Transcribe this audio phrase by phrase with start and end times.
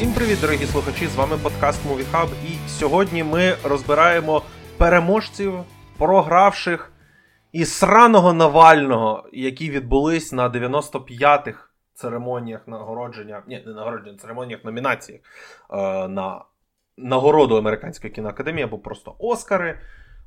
[0.00, 1.06] Всім привіт, дорогі слухачі!
[1.06, 4.42] З вами подкаст Movie Hub І сьогодні ми розбираємо
[4.76, 5.54] переможців,
[5.98, 6.92] програвших
[7.52, 15.20] і сраного Навального, які відбулись на 95-х церемоніях нагородження, ні, не нагородження, церемоніях номінаціях
[15.70, 16.44] е, на
[16.96, 19.80] нагороду Американської кіноакадемії або просто Оскари.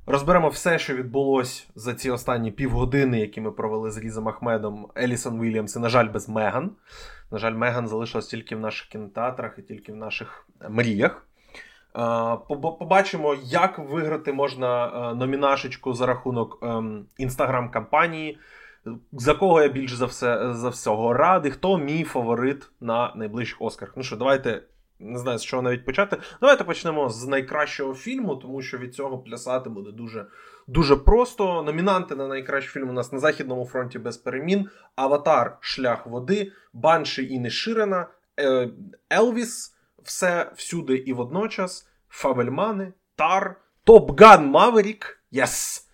[0.05, 5.41] Розберемо все, що відбулось за ці останні півгодини, які ми провели з Різом Ахмедом, Елісон
[5.41, 6.71] Вільямс і, на жаль, без Меган.
[7.33, 11.27] На жаль, Меган залишилась тільки в наших кінотеатрах і тільки в наших мріях.
[11.95, 12.37] Е,
[12.79, 18.37] побачимо, як виграти можна е, номінашечку за рахунок ем, інстаграм-кампанії.
[19.11, 23.93] За кого я більш за все за всього радий, хто мій фаворит на найближчих Оскарах?
[23.97, 24.63] Ну що, давайте
[24.99, 26.17] не знаю, з чого навіть почати.
[26.41, 30.25] Давайте почнемо з найкращого фільму, тому що від цього плясати буде дуже
[30.67, 31.63] дуже просто.
[31.63, 37.33] Номінанти на найкращий фільм у нас на Західному фронті без перемін: Аватар, Шлях води, Банші
[37.33, 38.07] Інішерина,
[38.39, 38.69] е,
[39.13, 45.89] Елвіс, все всюди і водночас, Фабельмани, Тар, Топган Маверік, е,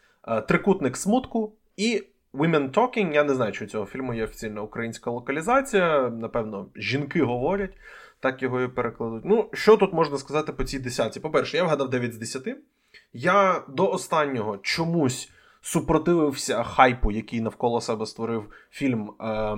[0.47, 2.03] Трикутник смутку і.
[2.33, 6.09] Women Talking, я не знаю, чи у цього фільму є офіційна українська локалізація.
[6.09, 7.73] Напевно, жінки говорять,
[8.19, 9.25] так його і перекладуть.
[9.25, 11.19] Ну, що тут можна сказати по цій десятці?
[11.19, 12.57] По-перше, я вгадав 9 з 10.
[13.13, 19.57] Я до останнього чомусь супротивився хайпу, який навколо себе створив фільм е,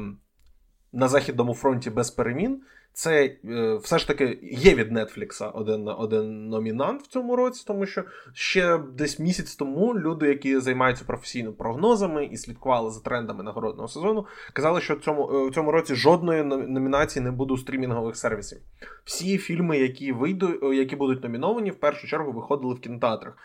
[0.91, 2.61] на Західному фронті без перемін
[2.94, 7.86] це е, все ж таки є від Нетфлікса один один номінант в цьому році, тому
[7.86, 13.88] що ще десь місяць тому люди, які займаються професійно прогнозами і слідкували за трендами нагородного
[13.88, 18.16] сезону, казали, що в цьому е, в цьому році жодної номінації не буде у стрімінгових
[18.16, 18.59] сервісів.
[19.03, 23.38] Всі фільми, які вийдуть, е, які будуть номіновані, в першу чергу виходили в кінотеатрах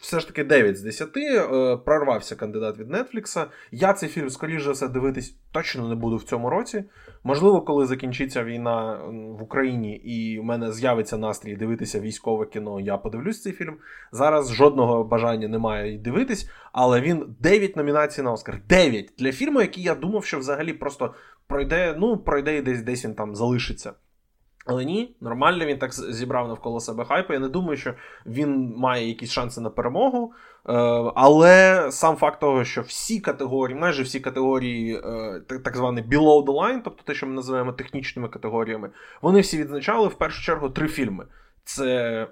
[0.00, 1.16] все ж таки 9 з 10.
[1.16, 3.46] Е, прорвався кандидат від Нетфлікса.
[3.72, 6.84] Я цей фільм, скоріш за все, дивитись точно не буду в цьому році.
[7.24, 9.00] Можливо, коли закінчиться війна
[9.38, 13.76] в Україні і в мене з'явиться настрій дивитися військове кіно, я подивлюсь цей фільм.
[14.12, 18.60] Зараз жодного бажання немає дивитись, але він 9 номінацій на Оскар.
[18.68, 21.14] 9 для фільму, який я думав, що взагалі просто
[21.46, 23.92] пройде, ну, пройде і десь десь він там залишиться.
[24.66, 27.32] Але ні, нормально він так зібрав навколо себе хайпу.
[27.32, 27.94] Я не думаю, що
[28.26, 30.32] він має якісь шанси на перемогу.
[30.68, 30.72] Е,
[31.14, 36.54] але сам факт того, що всі категорії, майже всі категорії, е, так звані below the
[36.54, 38.90] line, тобто те, що ми називаємо технічними категоріями,
[39.22, 41.26] вони всі відзначали в першу чергу три фільми:
[41.64, 42.26] це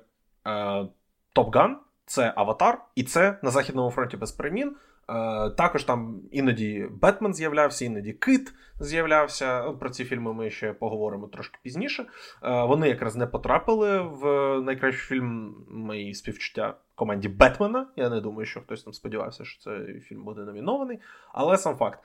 [1.33, 1.75] Топ Top Gun,
[2.13, 4.69] це Аватар, і це на Західному фронті без перемін.
[5.09, 9.63] Е, також там іноді Бетмен з'являвся, іноді Кит з'являвся.
[9.63, 12.03] Про ці фільми ми ще поговоримо трошки пізніше.
[12.03, 14.25] Е, вони якраз не потрапили в
[14.61, 17.87] найкращий фільм мої співчуття команді Бетмена.
[17.97, 20.99] Я не думаю, що хтось там сподівався, що цей фільм буде номінований.
[21.33, 21.99] Але сам факт.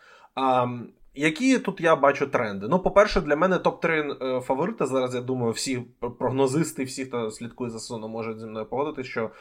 [1.17, 2.67] Які тут я бачу тренди?
[2.67, 4.85] Ну, по-перше, для мене топ-3 е, фаворита.
[4.85, 5.83] Зараз я думаю, всі
[6.19, 9.31] прогнозисти, всі, хто слідкує за сезоном, можуть зі мною погодити, що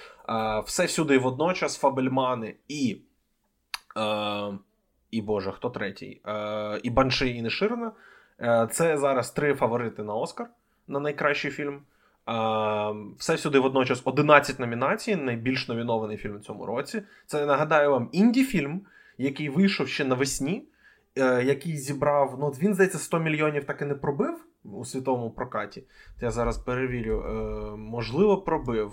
[0.66, 3.00] все всюди водночас Фабельмани і
[3.96, 4.58] Е,
[5.10, 6.20] і Боже, хто третій?
[6.26, 7.92] Е, І Банши, і Неширина.
[8.40, 10.46] Е, Це зараз три фаворити на Оскар
[10.88, 11.74] на найкращий фільм.
[11.74, 11.82] Е,
[13.18, 17.02] все сюди водночас 11 номінацій, найбільш номінований фільм у цьому році.
[17.26, 18.80] Це нагадаю вам інді-фільм,
[19.18, 20.66] який вийшов ще навесні, е,
[21.20, 22.36] який зібрав.
[22.40, 24.34] Ну, він, здається, 100 мільйонів так і не пробив
[24.64, 25.84] у світовому прокаті.
[26.20, 27.20] Я зараз перевірю.
[27.20, 28.92] Е, можливо, пробив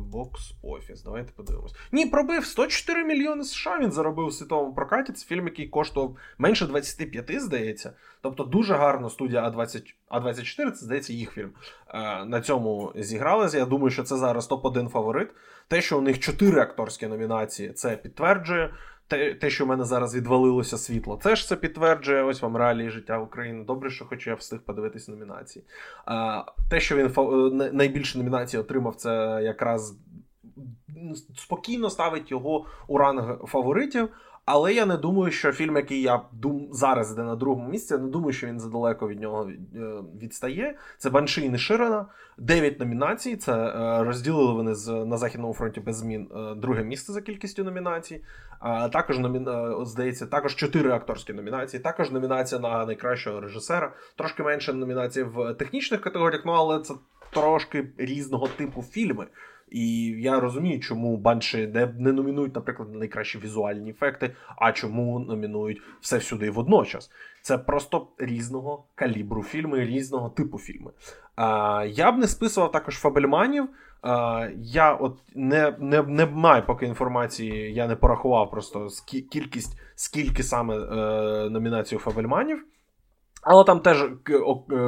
[0.00, 1.02] бокс офіс.
[1.02, 1.74] Давайте подивимось.
[1.92, 3.78] Ні, пробив 104 мільйони США.
[3.78, 5.12] Він заробив у світовому прокаті.
[5.12, 7.92] Це фільм, який коштував менше 25, здається.
[8.22, 11.50] Тобто дуже гарно студія А20, А24, це здається їх фільм.
[11.88, 13.58] Е, на цьому зігралися.
[13.58, 15.28] Я думаю, що це зараз топ-1 фаворит.
[15.68, 18.74] Те, що у них 4 акторські номінації, це підтверджує
[19.12, 22.90] те, те, що в мене зараз відвалилося світло, це ж це підтверджує ось вам реалії
[22.90, 23.64] життя України.
[23.64, 25.64] Добре, що хоч я встиг подивитись номінації.
[26.04, 29.98] А, Те, що він е, найбільше номінацій отримав, це якраз
[31.36, 34.08] спокійно ставить його у ранг фаворитів.
[34.44, 38.00] Але я не думаю, що фільм, який я дум зараз йде на другому місці, я
[38.00, 39.78] не думаю, що він задалеко від нього е,
[40.22, 40.76] відстає.
[40.98, 42.06] Це Банши і Неширина.
[42.38, 43.36] Дев'ять номінацій.
[43.36, 47.64] Це е, розділили вони з на Західному фронті без змін е, друге місце за кількістю
[47.64, 48.24] номінацій.
[48.92, 49.46] Також номі...
[49.84, 51.82] здається, також чотири акторські номінації.
[51.82, 53.92] Також номінація на найкращого режисера.
[54.16, 56.94] Трошки менше номінацій в технічних категоріях, ну але це
[57.32, 59.26] трошки різного типу фільми.
[59.72, 65.18] І я розумію, чому банші не, не номінують, наприклад, на найкращі візуальні ефекти, а чому
[65.18, 67.10] номінують все всюди водночас.
[67.42, 70.90] Це просто різного калібру фільми, різного типу фільми.
[71.36, 73.68] А, Я б не списував також Фабельманів.
[74.02, 78.88] А, Я от не не, не маю поки інформації, я не порахував просто
[79.30, 82.64] кількість, скільки саме е, номінацій Фабельманів.
[83.42, 84.04] Але там теж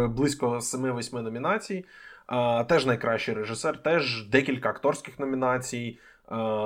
[0.09, 1.85] близько 7-8 номінацій.
[2.69, 5.99] Теж найкращий режисер, теж декілька акторських номінацій.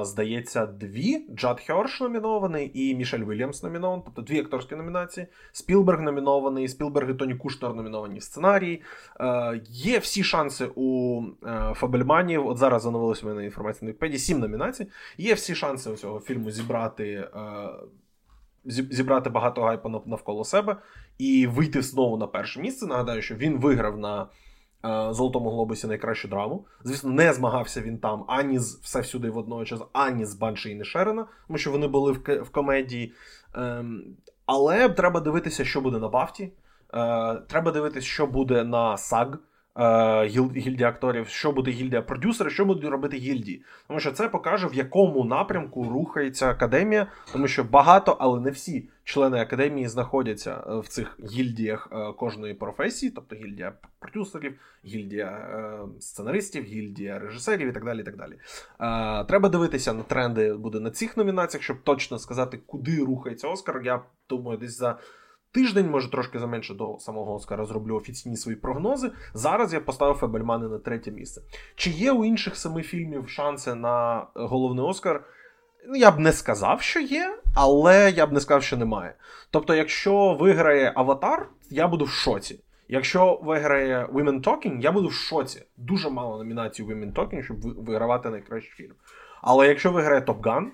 [0.02, 1.26] Здається, дві.
[1.34, 5.26] Джад Херш номінований і Мішель Вільямс номінований, тобто дві акторські номінації.
[5.52, 8.82] Спілберг номінований, Спілберг і Тоні Кушнер номіновані в сценарії.
[9.68, 12.46] Є всі шанси у е, Фабельманів.
[12.46, 14.86] От зараз зановилася в мене інформація на Вікпедії, сім номінацій.
[15.16, 17.04] Є всі шанси у цього фільму зібрати.
[17.14, 17.30] Е,
[18.64, 20.76] зібрати багато гайпу навколо себе
[21.18, 22.86] і вийти знову на перше місце.
[22.86, 24.26] Нагадаю, що він виграв на
[25.10, 26.64] Золотому глобусі найкращу драму.
[26.84, 31.26] Звісно, не змагався він там ані з все всюди водночас, ані з Банші і Нешерена,
[31.46, 33.12] тому що вони були в в комедії.
[33.54, 34.04] Ем,
[34.46, 36.52] але треба дивитися, що буде на Бафті.
[36.94, 39.38] Е, треба дивитися, що буде на САГ.
[39.78, 40.26] Е,
[40.56, 43.62] гільдія акторів, що буде гільдія продюсерів, що будуть робити гільдії.
[43.88, 48.88] Тому що це покаже, в якому напрямку рухається академія, тому що багато, але не всі
[49.04, 55.48] члени академії знаходяться е, в цих гільдіях е, кожної професії, тобто гільдія продюсерів, гільдія
[56.00, 58.00] сценаристів, гільдія режисерів і так далі.
[58.00, 58.38] І так далі.
[59.28, 63.82] Треба дивитися на тренди буде на цих номінаціях, щоб точно сказати, куди рухається Оскар.
[63.84, 64.98] Я думаю, десь за
[65.58, 69.10] тиждень, може трошки заменше до самого Оскара зроблю офіційні свої прогнози.
[69.34, 71.42] Зараз я поставив Фебельмани на третє місце.
[71.76, 75.24] Чи є у інших семи фільмів шанси на головний Оскар?
[75.88, 79.14] Ну, я б не сказав, що є, але я б не сказав, що немає.
[79.50, 82.60] Тобто, якщо виграє Аватар, я буду в шоці.
[82.88, 85.62] Якщо виграє Women Talking, я буду в шоці.
[85.76, 88.94] Дуже мало номінацій Women Talking, щоб вигравати найкращий фільм.
[89.42, 90.66] Але якщо виграє Top Gun,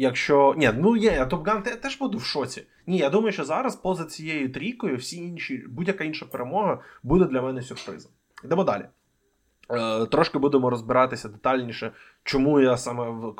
[0.00, 0.54] Якщо.
[0.56, 2.66] Ні, ну є, я Топган теж буду в шоці.
[2.86, 7.42] Ні, я думаю, що зараз поза цією трійкою всі інші, будь-яка інша перемога буде для
[7.42, 8.12] мене сюрпризом.
[8.44, 8.84] Йдемо далі.
[9.70, 11.92] Е, Трошки будемо розбиратися детальніше,
[12.24, 13.32] чому я саме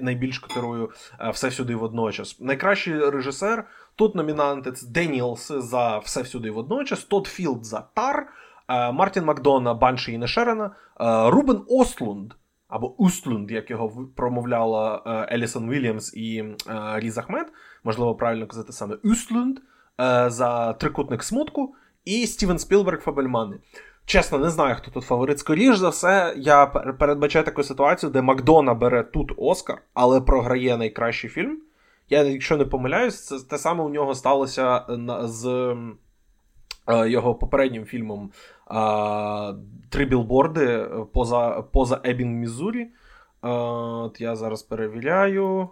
[0.00, 0.90] найбільш котирую
[1.20, 2.40] е, все всюди водночас.
[2.40, 3.64] Найкращий режисер
[3.96, 8.28] тут номінанти це Деніелс за все всюди водночас, Тодд Філд за Тар,
[8.68, 10.70] е, Мартін Макдона, Банші Інішерина, е,
[11.30, 12.32] Рубен Остлунд
[12.74, 16.54] або Устлунд, як його промовляла е, Елісон Вільямс і е,
[16.94, 17.46] Різ Ахмед,
[17.84, 19.62] можливо, правильно казати саме Устлунд е,
[20.30, 21.74] за трикутник смутку,
[22.04, 23.56] і Стівен Спілберг Фабельмани.
[24.06, 25.38] Чесно, не знаю, хто тут фаворит.
[25.38, 31.30] Скоріш за все, я передбачаю таку ситуацію, де Макдона бере тут Оскар, але програє найкращий
[31.30, 31.58] фільм.
[32.10, 34.84] Я, якщо не помиляюсь, це те саме у нього сталося
[35.22, 35.76] з
[36.88, 38.30] його попереднім фільмом
[39.90, 42.88] три білборди поза поза Ебінг, Мізурі.
[43.42, 45.68] От Я зараз перевіряю.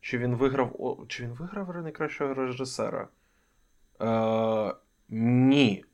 [0.00, 3.08] Чи він виграв чи він виграв найкращого режисера?
[4.00, 4.74] Е,
[5.08, 5.84] Ні.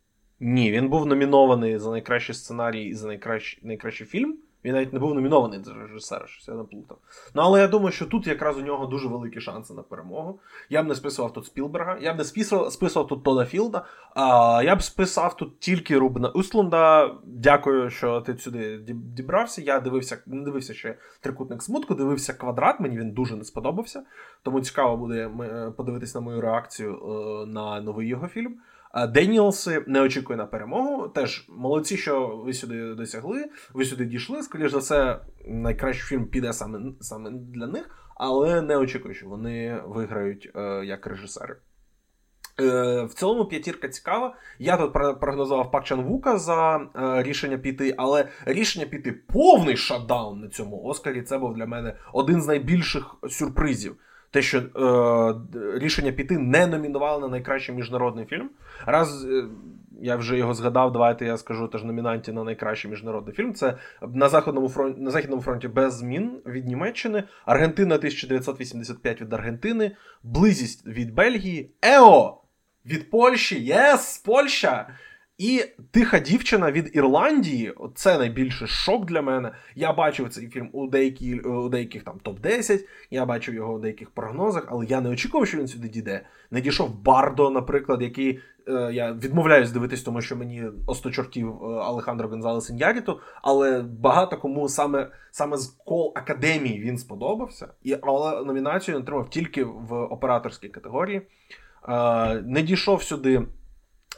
[0.41, 4.39] Ні, він був номінований за найкращий сценарій і за найкращий, найкращий фільм.
[4.65, 6.99] Він навіть не був номінований за режисера, щось я наплутав.
[7.35, 10.41] Ну, але я думаю, що тут якраз у нього дуже великі шанси на перемогу.
[10.71, 14.61] Я б не списував тут Спілберга, я б не списував, списував тут Тода Філда, а
[14.65, 17.15] я б списав тут тільки Рубна Услунда.
[17.25, 19.63] Дякую, що ти сюди дібрався.
[19.63, 24.03] Я дивився, не дивився ще трикутник смутку, дивився квадрат, мені він дуже не сподобався.
[24.43, 28.57] Тому цікаво буде е, подивитись на мою реакцію е, на новий його фільм.
[29.09, 31.09] Деніелси не очікує на перемогу.
[31.09, 34.43] Теж молодці, що ви сюди досягли, ви сюди дійшли.
[34.43, 39.83] Скоріше за все, найкращий фільм піде саме саме для них, але не очікую, що вони
[39.87, 41.57] виграють е, як режисери.
[42.61, 44.35] Е, В цілому п'ятірка цікава.
[44.59, 50.41] Я тут прогнозував Пак Чан Вука за е, рішення піти, але рішення піти повний шатдаун
[50.41, 51.23] на цьому Оскарі.
[51.23, 53.97] Це був для мене один з найбільших сюрпризів
[54.33, 58.51] те, що е, рішення піти не номінували на найкращий міжнародний фільм.
[58.87, 59.45] Раз е,
[60.01, 63.55] я вже його згадав, давайте я скажу теж номінанті на найкращий міжнародний фільм.
[63.55, 63.77] Це
[64.09, 70.87] на Західному фронті на Західному фронті без змін від Німеччини, Аргентина 1985 від Аргентини, Близість
[70.87, 72.43] від Бельгії, Ео
[72.87, 74.89] від Польщі, єс, Польща!
[75.43, 79.53] І тиха дівчина від Ірландії це найбільший шок для мене.
[79.75, 82.81] Я бачив цей фільм у деякі, у деяких там топ-10,
[83.11, 86.27] я бачив його у деяких прогнозах, але я не очікував, що він сюди дійде.
[86.51, 92.29] Не дійшов Бардо, наприклад, який е, я відмовляюсь дивитись, тому що мені осточортів е, Алехандро
[92.29, 97.69] Гонзалес Ін'яріту, але багато кому саме саме з кол академії він сподобався.
[97.83, 101.23] І, Але номінацію він отримав тільки в операторській категорії.
[101.89, 103.43] Е, не дійшов сюди.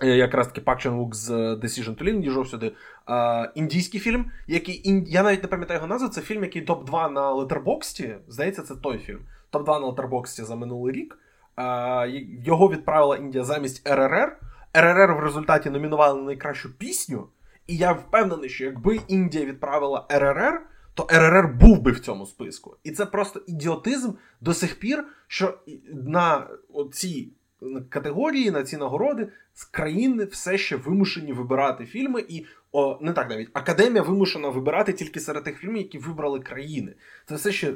[0.02, 2.72] Е, якраз таки Пак Чан Вук з Decision to Live дійшов сюди
[3.06, 6.08] а, індійський фільм, який я навіть не пам'ятаю його назву.
[6.08, 8.14] Це фільм, який топ-2 на Летербоксті.
[8.28, 9.20] Здається, це той фільм.
[9.52, 11.18] Топ-2 на Летербоксті за минулий рік.
[11.56, 12.06] А,
[12.44, 14.38] Його відправила Індія замість РРР.
[14.72, 17.26] РРР в результаті номінували на найкращу пісню.
[17.66, 20.60] І я впевнений, що якби Індія відправила РРР,
[20.94, 22.76] то РРР був би в цьому списку.
[22.84, 25.58] І це просто ідіотизм до сих пір, що
[25.92, 26.46] на
[26.92, 27.28] цій
[27.88, 33.30] категорії, на ці нагороди з країни все ще вимушені вибирати фільми, і о, не так
[33.30, 36.94] навіть академія вимушена вибирати тільки серед тих фільмів, які вибрали країни.
[37.26, 37.74] Це все ще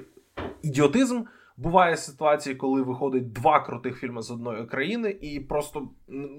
[0.62, 1.22] ідіотизм.
[1.56, 5.88] Буває ситуації, коли виходить два крутих фільми з одної країни, і просто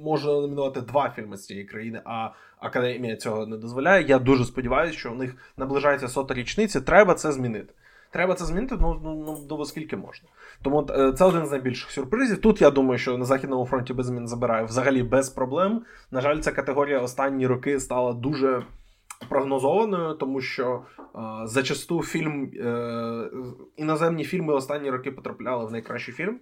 [0.03, 2.29] можна номінувати два фільми з цієї країни, а
[2.59, 4.05] академія цього не дозволяє.
[4.07, 6.81] Я дуже сподіваюся, що у них наближається сота річниці.
[6.81, 7.73] Треба це змінити.
[8.11, 10.29] Треба це змінити ну, ну, ну до скільки можна.
[10.61, 12.41] Тому е, це один з найбільших сюрпризів.
[12.41, 15.81] Тут я думаю, що на західному фронті без змін забирає взагалі без проблем.
[16.11, 18.63] На жаль, ця категорія останні роки стала дуже
[19.29, 23.29] прогнозованою, тому що е, зачасту фільм е,
[23.77, 26.39] іноземні фільми останні роки потрапляли в найкращий фільм.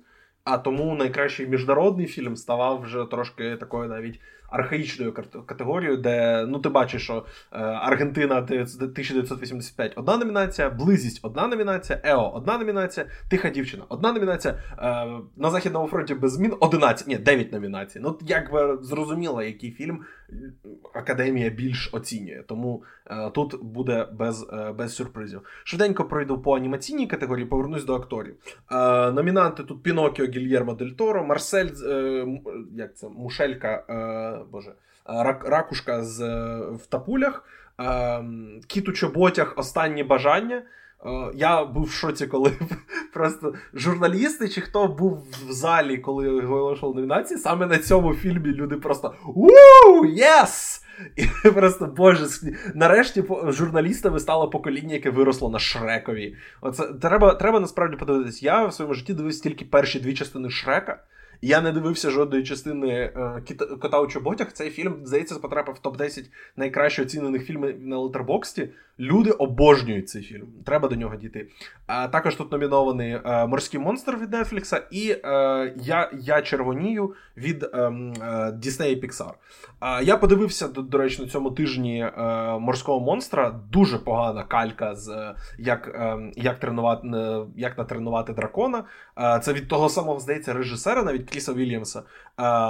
[0.49, 5.13] А тому найкращий міжнародний фільм ставав вже трошки такою навіть архаїчною
[5.45, 12.31] категорією, де ну ти бачиш, що е, Аргентина 1985 одна номінація, Близість одна номінація, Ео
[12.35, 14.53] одна номінація, Тиха дівчина одна номінація.
[14.53, 17.99] Е, на Західному фронті без змін 11, ні, 9 номінацій.
[18.03, 20.05] Ну, якби зрозуміло, який фільм
[20.93, 22.43] Академія більш оцінює.
[22.47, 25.41] Тому е, тут буде без е, без сюрпризів.
[25.63, 28.35] Швиденько пройду по анімаційній категорії, повернусь до акторів.
[28.71, 32.25] Е, номінанти тут Пінокіо Гільєрмо Дель Торо, Марсель е,
[32.75, 33.83] як це, Мушелька.
[34.51, 34.71] Боже,
[35.05, 36.19] рак, ракушка з
[36.59, 37.43] в тапулях,
[38.67, 40.63] кіт у чоботях останні бажання.
[41.35, 42.51] Я був в шоці, коли
[43.13, 48.75] просто журналісти чи хто був в залі, коли оголошували номінації, саме на цьому фільмі люди
[48.75, 50.83] просто Уу, єс!
[51.15, 52.25] І просто боже,
[52.75, 56.35] нарешті журналістами стало покоління, яке виросло на Шрекові.
[56.61, 58.43] Оце треба треба насправді подивитись.
[58.43, 61.03] Я в своєму житті дивився тільки перші дві частини Шрека.
[61.41, 63.41] Я не дивився жодної частини е,
[63.81, 64.53] кота у чоботях.
[64.53, 66.25] Цей фільм, здається, потрапив в топ-10
[66.55, 68.69] найкраще оцінених фільмів на Летербоксті.
[68.99, 70.47] Люди обожнюють цей фільм.
[70.65, 71.47] Треба до нього дійти.
[71.87, 75.19] А також тут номінований е, Морський монстр від Нетфлікса і е,
[75.77, 77.65] Я я червонію від
[78.53, 79.31] Діснея е, і Pixar.
[80.03, 82.11] Я подивився, до, речі, на цьому тижні е,
[82.59, 83.59] морського монстра.
[83.71, 85.99] Дуже погана калька з е, як
[86.35, 87.07] як, тренувати,
[87.55, 88.83] як натренувати дракона.
[89.41, 92.03] Це від того самого, здається, режисера, навіть Кріса Вільямса.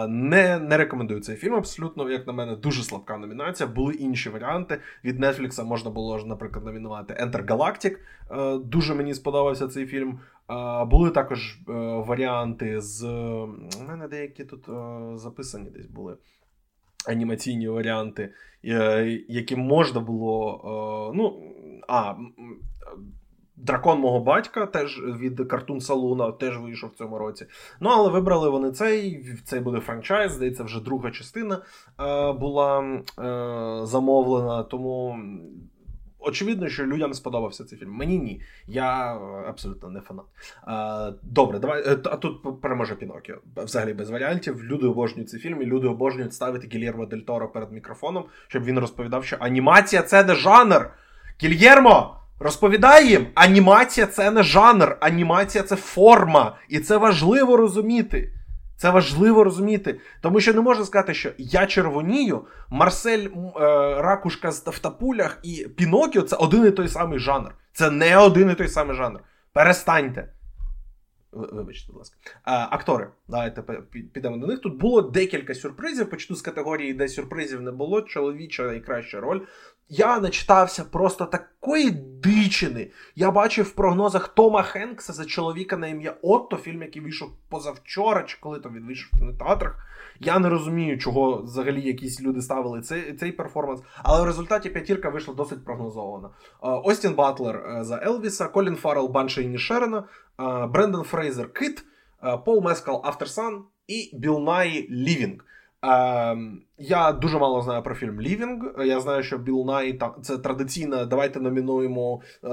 [0.08, 1.56] Не не рекомендую цей фільм.
[1.56, 3.70] Абсолютно, як на мене, дуже слабка номінація.
[3.70, 4.80] Були інші варіанти.
[5.04, 7.98] Від Netflix можна було наприклад, номінувати Enter Galactic.
[8.32, 10.20] Е, дуже мені сподобався цей фільм.
[10.50, 11.72] Е, були також е,
[12.08, 13.04] варіанти з.
[13.82, 14.66] У мене деякі тут
[15.20, 16.18] записані десь були.
[17.08, 18.34] Анімаційні варіанти,
[19.28, 21.12] які можна було.
[21.16, 21.44] ну,
[21.88, 22.16] а,
[23.58, 27.46] Дракон мого батька теж від Картун Салуна теж вийшов в цьому році.
[27.80, 29.26] Ну, але вибрали вони цей.
[29.44, 33.02] Цей буде франчайз, здається, вже друга частина е, була е,
[33.86, 34.64] замовлена.
[34.64, 35.20] Тому
[36.28, 37.92] очевидно, що людям сподобався цей фільм.
[37.92, 38.42] Мені ні.
[38.68, 40.26] Я абсолютно не фанат.
[40.62, 41.84] А, Добре, давай.
[41.88, 43.36] Е, а тут переможе Пінокіо.
[43.56, 44.64] Взагалі без варіантів.
[44.64, 48.80] Люди обожнюють цей фільм, і люди обожнюють ставити Гільєрмо Дель Торо перед мікрофоном, щоб він
[48.80, 50.90] розповідав, що анімація це не жанр.
[51.44, 52.14] Гільєрмо!
[52.40, 58.34] Розповідай їм, анімація це не жанр, анімація це форма, і це важливо розуміти.
[58.78, 63.32] Це важливо розуміти, тому що не можна сказати, що я червонію, Марсель е,
[64.02, 67.56] Ракушка в тапулях і Пінокіо це один і той самий жанр.
[67.74, 69.20] Це не один і той самий жанр.
[69.54, 70.34] Перестаньте.
[71.32, 72.18] Вибачте, будь ласка.
[72.44, 73.08] А, Актори.
[73.28, 73.62] Давайте
[74.14, 74.62] підемо до них.
[74.62, 76.10] Тут було декілька сюрпризів.
[76.10, 78.02] Почну з категорії, де сюрпризів не було.
[78.02, 79.42] Чоловіча найкраща роль.
[79.89, 81.91] Я начитався просто такої
[82.24, 82.91] дичини.
[83.15, 88.24] Я бачив в прогнозах Тома Хенкса за чоловіка на ім'я Отто, фільм, який вийшов позавчора,
[88.24, 89.88] чи коли то він вийшов в кінотеатрах.
[90.20, 93.82] Я не розумію, чого взагалі якісь люди ставили цей цей перформанс.
[94.03, 96.29] Але в результаті п'ятірка вийшла досить прогнозована.
[96.62, 100.04] Остін Батлер за Елвіса, Колін Фаррелл Банші Інішерина,
[100.70, 101.86] Брендон Фрейзер Кит,
[102.46, 105.40] Пол Мескал Aftersun і Біл Най Living.
[105.88, 108.76] Ем, я дуже мало знаю про фільм Living.
[108.86, 111.06] Я знаю, що Біл Най це традиційно.
[111.06, 112.50] Давайте номінуємо е,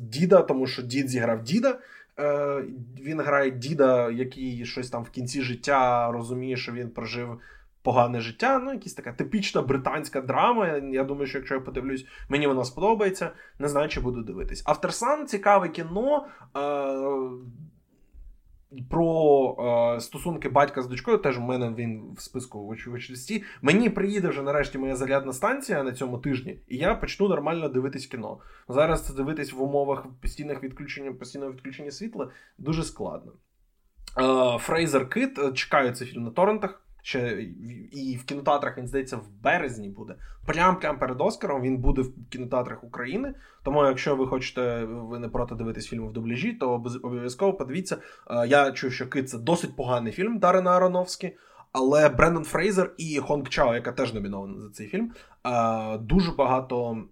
[0.00, 1.78] Діда, тому що Дід зіграв Діда.
[2.18, 2.64] Е,
[3.00, 7.40] Він грає Діда, який щось там в кінці життя розуміє, що він прожив
[7.82, 8.58] погане життя.
[8.58, 10.68] Ну, якась така типічна британська драма.
[10.92, 13.30] Я думаю, що якщо я подивлюсь, мені вона сподобається.
[13.58, 14.62] Не знаю, чи буду дивитись.
[14.66, 16.26] Авторсан цікаве кіно.
[16.56, 16.60] Е,
[18.90, 23.42] про е, стосунки батька з дочкою, теж у мене він в списку в очlisті.
[23.62, 28.06] Мені приїде вже нарешті моя зарядна станція на цьому тижні, і я почну нормально дивитись
[28.06, 28.38] кіно.
[28.68, 33.32] Зараз це дивитись в умовах постійних відключення, постійного відключення світла дуже складно.
[34.18, 36.82] Е, Фрейзер Кит чекаю цей фільм на торрентах.
[37.08, 37.42] Ще
[37.92, 40.14] і в кінотеатрах він здається в березні буде.
[40.46, 43.34] Прям прям перед Оскаром він буде в кінотеатрах України.
[43.62, 46.70] Тому, якщо ви хочете, ви не проти дивитись фільм в дубляжі, то
[47.02, 47.96] обов'язково подивіться.
[48.30, 51.36] Е, я чув, що Кит це досить поганий фільм Дарена Аронофський.
[51.72, 55.12] Але Брендон Фрейзер і Хонг Чао, яка теж номінована за цей фільм,
[55.46, 57.04] е, дуже багато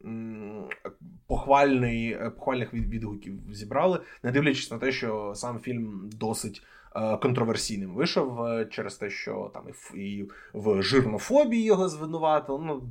[1.27, 6.86] похвальний, похвальних відгуків зібрали, не дивлячись на те, що сам фільм досить Е,
[7.23, 12.59] контроверсійним вийшов е, через те, що там і в жирнофобії його звинуватили.
[12.63, 12.83] Ну,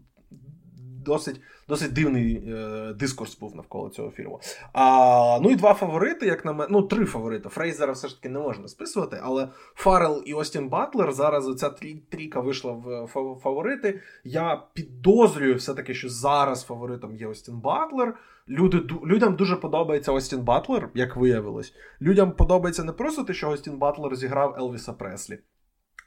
[1.06, 4.40] Досить досить дивний е, дискурс був навколо цього фільму.
[4.74, 6.68] А, Ну і два фаворити, як на мене.
[6.72, 7.50] Ну, три фаворити.
[7.50, 11.70] Фрейзера все ж таки не можна списувати, але Фаррел і Остін Батлер зараз оця
[12.10, 13.08] трійка вийшла в
[13.44, 14.02] фаворити.
[14.24, 18.18] Я підозрюю все-таки, що зараз фаворитом є Остін Батлер.
[18.50, 21.74] Люди, Людям дуже подобається Остін Батлер, як виявилось.
[22.02, 25.40] Людям подобається не просто те, що Остін Батлер зіграв Елвіса Преслі,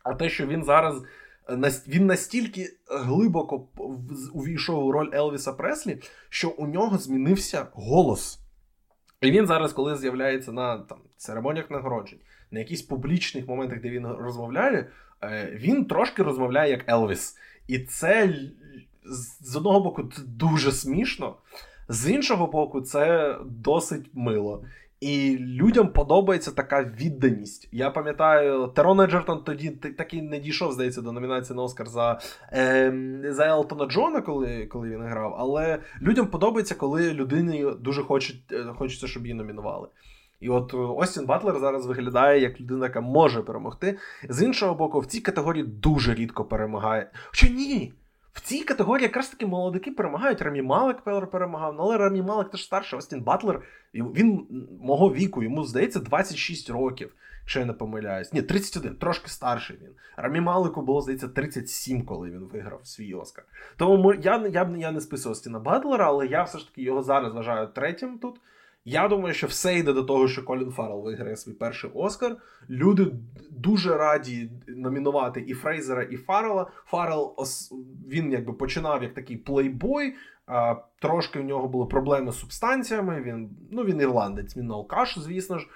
[0.05, 1.03] а те, що він зараз
[1.89, 3.69] він настільки глибоко
[4.33, 8.41] увійшов у роль Елвіса Преслі, що у нього змінився голос.
[9.21, 12.19] І він зараз, коли з'являється на там, церемоніях нагороджень,
[12.51, 14.91] на якихось публічних моментах, де він розмовляє,
[15.23, 17.37] е, він трошки розмовляє як Елвіс.
[17.67, 18.35] І це
[19.41, 21.37] з одного боку дуже смішно,
[21.89, 24.65] з іншого боку, це досить мило.
[25.01, 27.69] І людям подобається така відданість.
[27.73, 32.21] Я пам'ятаю, Терон Еджертон тоді таки не дійшов, здається, до номінації на Оскар за
[32.53, 35.37] е, за Елтона Джона, коли коли він грав.
[35.39, 39.89] Але людям подобається, коли людині дуже хочуть, е, хочеться, щоб її номінували.
[40.41, 43.99] І от Остін Батлер зараз виглядає як людина, яка може перемогти.
[44.29, 47.11] З іншого боку, в цій категорії дуже рідко перемагає.
[47.27, 47.93] Хоча ні.
[48.39, 50.43] В цій категорії якраз таки молодики перемагають.
[50.43, 53.63] Рамі Малик перемагав, ну, але Рамі Малик теж старший, Остін Батлер.
[53.95, 54.47] Він
[54.81, 58.33] мого віку, йому здається, 26 років, якщо я не помиляюсь.
[58.33, 59.91] Ні, 31, трошки старший він.
[60.17, 63.45] Рамі Малику було, здається, 37, коли він виграв свій Оскар.
[63.77, 67.33] Тому я я, я не списував Остіна Батлера, але я все ж таки його зараз
[67.33, 68.41] вважаю третім тут.
[68.91, 72.37] Я думаю, що все йде до того, що Колін Фаррелл виграє свій перший Оскар.
[72.71, 73.13] Люди
[73.51, 76.71] дуже раді номінувати і Фрейзера, і Фаррелла.
[76.87, 77.37] Фаррелл,
[78.09, 80.15] він якби починав як такий плейбой.
[81.01, 83.23] Трошки в нього були проблеми з субстанціями.
[83.23, 85.67] Він ну він ірландець, він алкаш, звісно ж.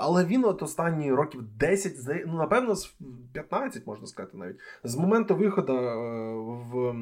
[0.00, 1.92] Але він от останні років 10,
[2.26, 2.96] ну напевно, з
[3.32, 5.94] 15, можна сказати, навіть з моменту виходу е,
[6.72, 6.92] в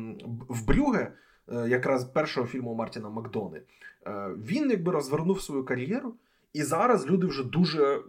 [0.48, 1.12] в Брюге, е,
[1.48, 3.62] якраз першого фільму Мартіна Макдони.
[4.06, 6.14] Е, він якби розвернув свою кар'єру,
[6.52, 8.00] і зараз люди вже дуже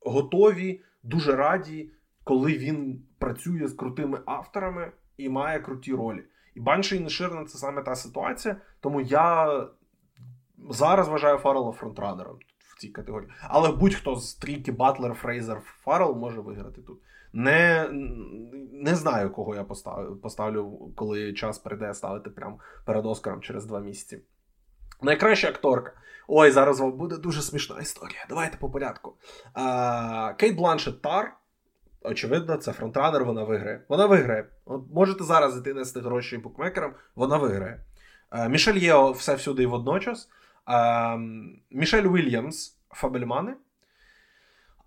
[0.00, 1.90] готові, дуже раді,
[2.24, 6.24] коли він працює з крутими авторами і має круті ролі.
[6.54, 8.56] І Банші Інішерина це саме та ситуація.
[8.80, 9.66] Тому я
[10.70, 13.30] зараз вважаю Фаррелла фронтранером в цій категорії.
[13.42, 16.98] Але будь-хто з трійки Батлер, Фрейзер, Фаррелл може виграти тут.
[17.32, 17.88] Не
[18.72, 23.80] не знаю, кого я поставлю, поставлю, коли час прийде ставити прямо перед Оскаром через два
[23.80, 24.20] місяці.
[25.02, 25.92] Найкраща акторка.
[26.28, 28.26] Ой, зараз вам буде дуже смішна історія.
[28.28, 29.14] Давайте по порядку.
[29.54, 31.34] А, Кейт Бланшет Тар.
[32.02, 33.84] Очевидно, це фронтранер, вона виграє.
[33.88, 34.46] Вона виграє.
[34.94, 37.84] Можете зараз іти нести гроші букмекерам, вона виграє.
[38.30, 40.28] А, Мішель Єо все всюди і водночас.
[40.64, 41.16] А,
[41.70, 43.54] Мішель Уільямс Фабельмани.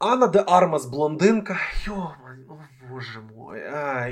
[0.02, 1.58] Анна де Армас блондинка.
[1.86, 2.14] Йо,
[2.50, 2.58] о
[2.90, 3.62] боже мой.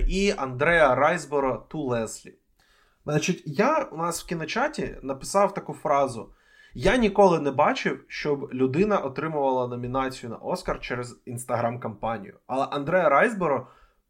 [0.07, 2.33] І Андреа Райсборо Ту Леслі.
[3.05, 6.33] Значить, я у нас в кіночаті написав таку фразу:
[6.73, 12.33] я ніколи не бачив, щоб людина отримувала номінацію на Оскар через інстаграм-кампанію.
[12.47, 13.67] Але Андреа Райсборо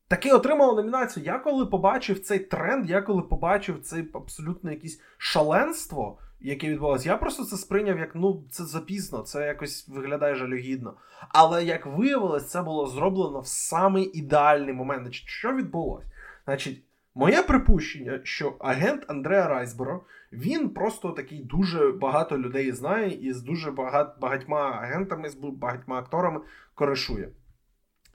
[0.07, 1.25] таки отримала номінацію.
[1.25, 7.17] Я коли побачив цей тренд, я коли побачив це абсолютно якесь шаленство, яке відбувалося, я
[7.17, 10.93] просто це сприйняв як ну це запізно, це якось виглядає жалюгідно.
[11.29, 15.01] Але як виявилось, це було зроблено в самий ідеальний момент.
[15.01, 16.07] Значить, Що відбулося?
[16.45, 16.83] Значить.
[17.15, 23.41] Моє припущення, що агент Андреа Райсборо, він просто такий дуже багато людей знає і з
[23.41, 26.41] дуже багат, багатьма агентами, з багатьма акторами
[26.75, 27.29] коришує.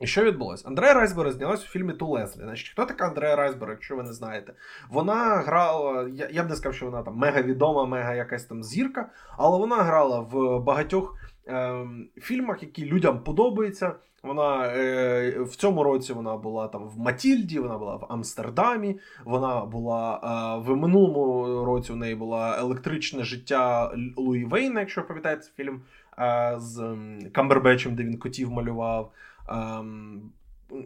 [0.00, 0.68] І що відбулося?
[0.68, 2.42] Андрея Райсборо знялась у фільмі Ту Леслі.
[2.42, 4.52] Значить, хто така Андрея Райсборо, якщо ви не знаєте?
[4.90, 8.62] Вона грала, я, я б не сказав, що вона там мега відома, мега якась там
[8.62, 11.16] зірка, але вона грала в багатьох
[11.48, 13.94] е, фільмах, які людям подобаються.
[14.24, 18.98] Вона е, в цьому році вона була там в Матільді, вона була в Амстердамі.
[19.24, 21.92] Вона була е, в минулому році.
[21.92, 25.80] У неї була електричне життя Луї Вейна, якщо пам'ятаєте фільм
[26.18, 26.96] е, з
[27.32, 29.12] Камбербечем, де він котів малював.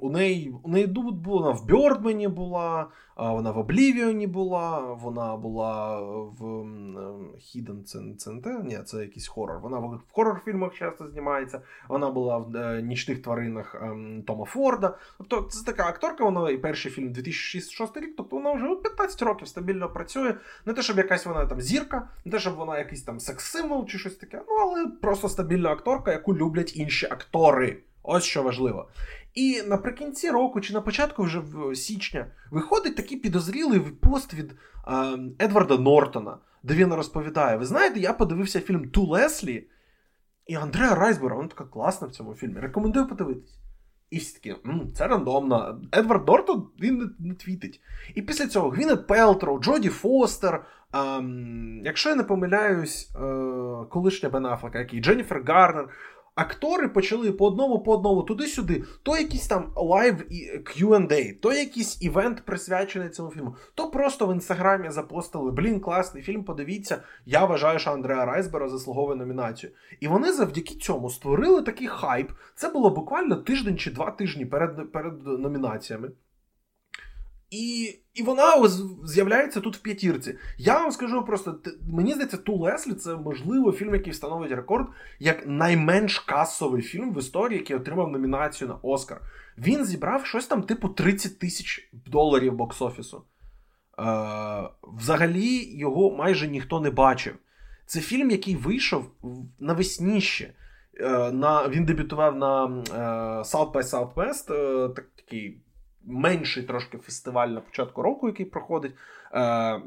[0.01, 6.01] У неї у неї була вона в Бьордмені була, вона в Облівіоні була, вона була
[6.01, 6.43] в
[7.37, 9.61] Hidden CNT, ні, це якийсь хорор.
[9.61, 14.99] Вона в хорор-фільмах часто знімається, вона була в е, нічних тваринах ем, Тома Форда.
[15.19, 19.49] Тобто це така акторка, вона і перший фільм 2006 рік, тобто вона вже 15 років
[19.49, 20.35] стабільно працює.
[20.67, 23.99] Не те, щоб якась вона там зірка, не те, щоб вона якийсь там секс-символ чи
[23.99, 27.83] щось таке, ну але просто стабільна акторка, яку люблять інші актори.
[28.03, 28.89] Ось що важливо.
[29.35, 35.19] І наприкінці року, чи на початку вже в січня, виходить такий підозрілий пост від е,
[35.45, 39.69] Едварда Нортона, де він розповідає: Ви знаєте, я подивився фільм To Leslie,
[40.47, 42.61] і Андреа Райзборо, вона така класна в цьому фільмі.
[42.61, 43.59] Рекомендую подивитись.
[44.11, 44.57] І всі такі,
[44.95, 45.81] це рандомно.
[45.93, 47.81] Едвард Нортон він не, не твітить.
[48.15, 53.19] І після цього Гвінет Пелтроу, Джоді Фостер, ем, якщо я не помиляюсь, е,
[53.91, 55.89] колишня Бен Афлека, який Дженніфер Гарнер
[56.39, 60.15] актори почали по одному, по одному, туди-сюди, то якийсь там лайв
[60.65, 66.45] Q&A, то якийсь івент присвячений цьому фільму, то просто в інстаграмі запостили блін, класний фільм.
[66.45, 69.73] Подивіться, я вважаю, що Андреа Райсбера заслуговує номінацію.
[70.01, 72.31] І вони завдяки цьому створили такий хайп.
[72.55, 76.11] Це було буквально тиждень чи два тижні перед, перед номінаціями.
[77.51, 78.69] І і вона
[79.05, 80.39] з'являється тут в п'ятірці.
[80.59, 81.59] Я вам скажу просто:
[81.93, 84.87] мені здається, Ту Леслі це можливо фільм, який встановить рекорд
[85.19, 89.21] як найменш касовий фільм в історії, який отримав номінацію на Оскар.
[89.59, 93.17] Він зібрав щось там, типу, 30 тисяч доларів бокс-офісу.
[93.17, 97.35] Е, Взагалі його майже ніхто не бачив.
[97.87, 99.11] Це фільм, який вийшов
[99.59, 100.55] навесні ще.
[101.01, 102.99] Е, на, Він дебютував на е,
[103.43, 105.61] South by Southwest, е, так, такий
[106.09, 108.93] менший трошки фестиваль на початку року, який проходить.
[109.35, 109.81] Е,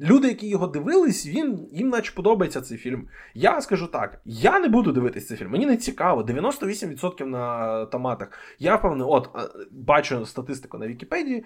[0.00, 3.08] Люди, які його дивились, він, їм наче подобається цей фільм.
[3.34, 5.50] Я скажу так: я не буду дивитися цей фільм.
[5.50, 6.22] Мені не цікаво.
[6.22, 8.28] 98% на томатах.
[8.58, 9.28] Я впевнений, от
[9.70, 11.44] бачу статистику на Вікіпедії.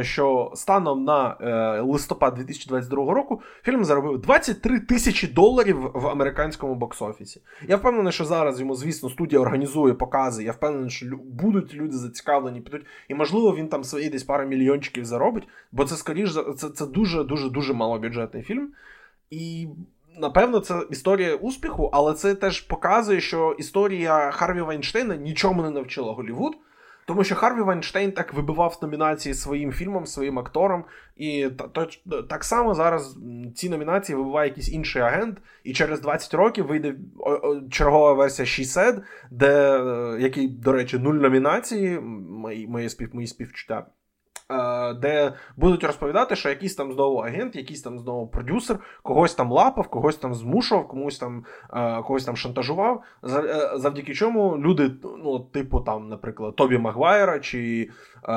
[0.00, 7.38] Що станом на е, листопад 2022 року фільм заробив 23 тисячі доларів в американському бокс-офісі.
[7.68, 10.44] Я впевнений, що зараз йому, звісно, студія організує покази.
[10.44, 15.04] Я впевнений, що будуть люди зацікавлені, підуть, і можливо він там свої десь пару мільйончиків
[15.04, 18.68] заробить, бо це скоріш це, це дуже дуже дуже малобюджетний фільм.
[19.30, 19.68] І.
[20.18, 26.12] Напевно, це історія успіху, але це теж показує, що історія Харві Вайнштейна нічому не навчила
[26.12, 26.56] Голівуд.
[27.06, 30.84] Тому що Харві Вайнштейн так вибивав номінації своїм фільмом, своїм актором.
[31.16, 31.48] І
[32.28, 33.18] так само зараз
[33.54, 36.94] ці номінації вибиває якийсь інший агент, і через 20 років вийде
[37.70, 43.26] чергова версія She Said, де е, який, до речі, нуль номінації, мої, мої, спів, мої
[43.26, 43.86] співчуття.
[44.52, 49.52] Е, де будуть розповідати, що якийсь там знову агент, якийсь там знову продюсер, когось там
[49.52, 53.02] лапав, когось там змушував, комусь там е, когось там шантажував.
[53.24, 57.90] Е, завдяки чому люди, ну, типу, там, наприклад, Тобі Магуайра чи
[58.28, 58.32] е,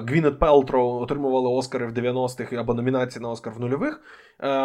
[0.00, 4.00] Гвінет Пелтро отримували Оскари в 90-х або номінації на Оскар в нульових.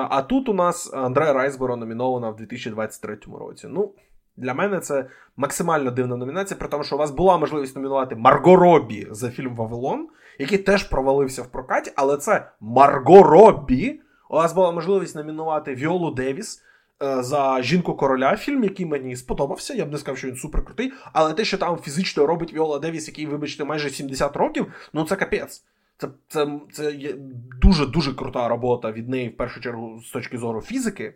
[0.09, 3.67] А тут у нас Андрея Райсборо номінована в 2023 році.
[3.69, 3.93] Ну.
[4.39, 5.05] Для мене це
[5.37, 9.55] максимально дивна номінація, при тому, що у вас була можливість номінувати Марго Робі за фільм
[9.55, 10.07] Вавилон,
[10.39, 14.01] який теж провалився в прокаті, але це Марго Робі.
[14.29, 16.63] У вас була можливість номінувати Віолу Девіс
[17.03, 19.73] е, за жінку короля, фільм, який мені сподобався.
[19.73, 23.07] Я б не сказав, що він суперкрутий, але те, що там фізично робить Віола Девіс,
[23.07, 25.63] який, вибачте, майже 70 років, ну це капець.
[25.97, 27.13] Це це, це
[27.61, 31.15] дуже дуже крута робота від неї, в першу чергу, з точки зору фізики.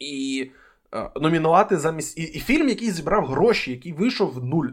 [0.00, 0.50] І
[1.20, 4.68] номінувати замість і, і фільм, який зібрав гроші, який вийшов в нуль.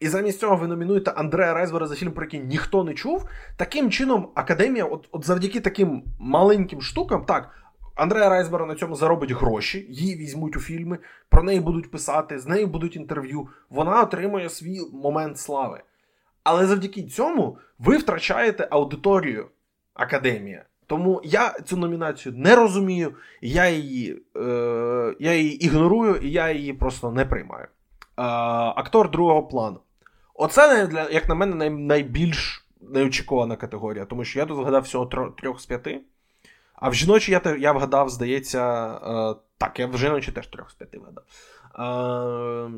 [0.00, 3.28] І замість цього ви номінуєте Андрея Райзвера за фільм, про який ніхто не чув.
[3.56, 7.50] Таким чином, академія, от от завдяки таким маленьким штукам, так.
[7.98, 12.46] Андрея Райсбера на цьому заробить гроші, її візьмуть у фільми, про неї будуть писати, з
[12.46, 13.48] нею будуть інтерв'ю.
[13.70, 15.82] Вона отримує свій момент слави.
[16.42, 19.48] Але завдяки цьому ви втрачаєте аудиторію
[19.94, 20.64] Академія.
[20.88, 26.72] Тому я цю номінацію не розумію, я її е, я її ігнорую і я її
[26.72, 27.64] просто не приймаю.
[27.64, 27.68] Е,
[28.76, 29.80] актор другого плану.
[30.34, 35.66] Оце, як на мене, найбільш неочікувана категорія, тому що я тут згадав всього трьох з
[35.66, 36.00] п'яти.
[36.74, 40.74] А в жіночі я я вгадав, здається, е, так, я в жіночі теж трьох з
[40.74, 41.24] п'яти вгадав.
[41.78, 42.70] Е,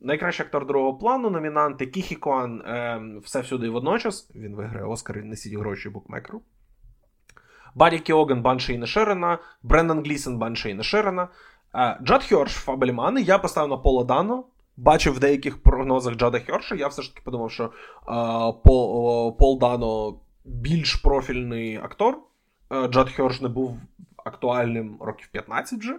[0.00, 4.30] найкращий актор другого плану, номінанти Кіхі Коан е, все всюди і водночас.
[4.34, 6.42] Він виграє Оскар і несіть гроші букмекеру.
[7.76, 11.28] Баррі Кіоган Банши і Нешерена, Брендан Глісон Банши і Нешерена.
[11.74, 13.22] Е, Джад Хьорш Фабельмани.
[13.22, 14.44] Я поставив на Пола Дано
[14.76, 16.74] бачив в деяких прогнозах Джада Херша.
[16.74, 17.70] Я все ж таки подумав, що
[18.06, 22.18] а, Пол, Пол Дано більш профільний актор.
[22.90, 23.78] Джад Херш не був
[24.24, 25.98] актуальним років 15 вже.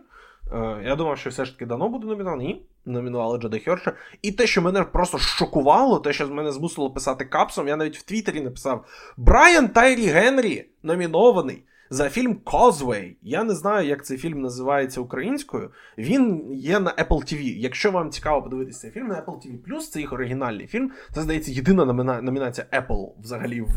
[0.84, 2.66] Я думав, що все ж таки Дано буде номінований.
[2.88, 3.94] Номінували Джода Херша.
[4.22, 8.02] І те, що мене просто шокувало, те, що мене змусило писати капсом, я навіть в
[8.02, 8.86] Твіттері написав:
[9.18, 13.16] Брайан Тайрі Генрі номінований за фільм Causeway.
[13.22, 15.72] Я не знаю, як цей фільм називається українською.
[15.98, 17.58] Він є на Apple TV.
[17.58, 20.92] Якщо вам цікаво подивитися цей фільм на Apple TV+, це їх оригінальний фільм.
[21.14, 22.22] Це здається єдина номіна...
[22.22, 23.76] номінація Apple взагалі в...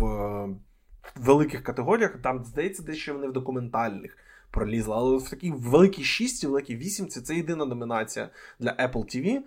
[1.16, 2.16] в великих категоріях.
[2.23, 4.16] Там здається, дещо вони в документальних.
[4.51, 8.29] Пролізла, але в такій великій шісті, великій вісімці це єдина номінація
[8.61, 9.41] для Apple TV.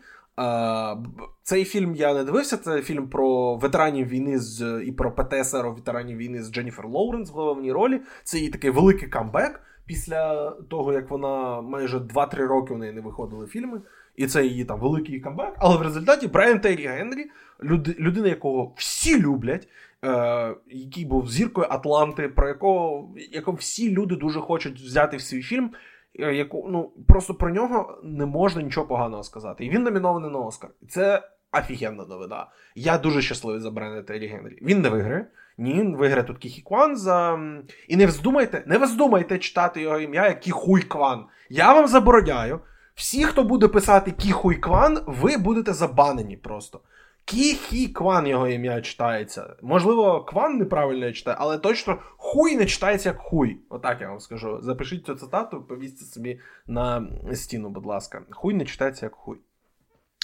[1.43, 2.57] Цей фільм я не дивився.
[2.57, 7.33] Це фільм про ветеранів війни з і про ПТСР ветеранів війни з Дженніфер Лоуренс в
[7.33, 8.01] головній ролі.
[8.23, 13.01] Це її такий великий камбек після того, як вона майже 2-3 роки у неї не
[13.01, 13.81] виходили фільми.
[14.15, 15.53] І це її там великий камбек.
[15.57, 17.25] Але в результаті Брайан Террі Генрі,
[17.63, 19.67] люд, людина, якого всі люблять,
[20.05, 25.41] е, який був зіркою Атланти, про якого якого всі люди дуже хочуть взяти в свій
[25.41, 25.71] фільм.
[26.19, 29.65] Е, яку ну просто про нього не можна нічого поганого сказати.
[29.65, 30.69] І він номінований на Оскар.
[30.89, 32.47] Це офігенна новина.
[32.75, 34.59] Я дуже щасливий за Бренда Террі Генрі.
[34.61, 35.27] Він не виграє.
[35.57, 37.39] Ні, він виграє тут Кі Хі Кван за.
[37.87, 41.25] І не вздумайте, не вздумайте читати його ім'я як Кіхуй Кван.
[41.49, 42.59] Я вам забороняю.
[42.95, 46.81] Всі, хто буде писати Кіхуй Кван, ви будете забанені просто.
[47.25, 49.55] Кі-хі Кван його ім'я читається.
[49.61, 53.59] Можливо, Кван неправильно читає, але точно хуй не читається як хуй.
[53.69, 54.59] Отак я вам скажу.
[54.61, 58.21] Запишіть цю цитату, повісьте собі на стіну, будь ласка.
[58.29, 59.37] Хуй не читається як хуй.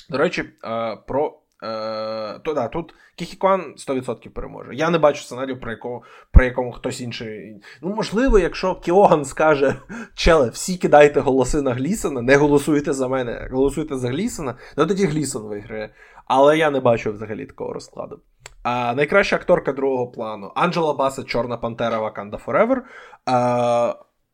[0.10, 4.76] До речі, е, про Е, то да, тут Кі Хі Кван 100% переможе.
[4.76, 7.62] Я не бачу сценарію, про якому про якому хтось інший.
[7.82, 9.76] Ну, можливо, якщо Кіоган скаже,
[10.16, 15.06] челе, всі кидайте голоси на Глісона, не голосуйте за мене, голосуйте за Глісона, ну тоді
[15.06, 15.94] Глісон виграє.
[16.26, 18.20] Але я не бачу взагалі такого розкладу.
[18.64, 22.84] А, Найкраща акторка другого плану: Анджела Басет, Чорна Пантера, Ваканда Forever,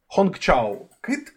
[0.08, 1.35] Хонг Чау, Кит.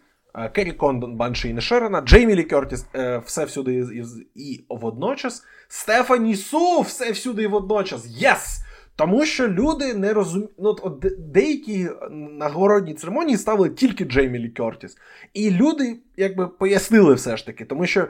[0.53, 4.03] Керрі Кондон, Банші Інішерина, Джеймі Лі Кертіс е, все всюди і,
[4.35, 5.43] і, водночас.
[5.67, 8.07] Стефані Су все всюди і водночас.
[8.07, 8.61] Yes!
[8.95, 10.51] Тому що люди не розуміють.
[10.57, 14.97] Ну, от деякі нагородні церемонії ставили тільки Джеймі Лі Кертіс.
[15.33, 17.65] І люди якби пояснили все ж таки.
[17.65, 18.07] Тому що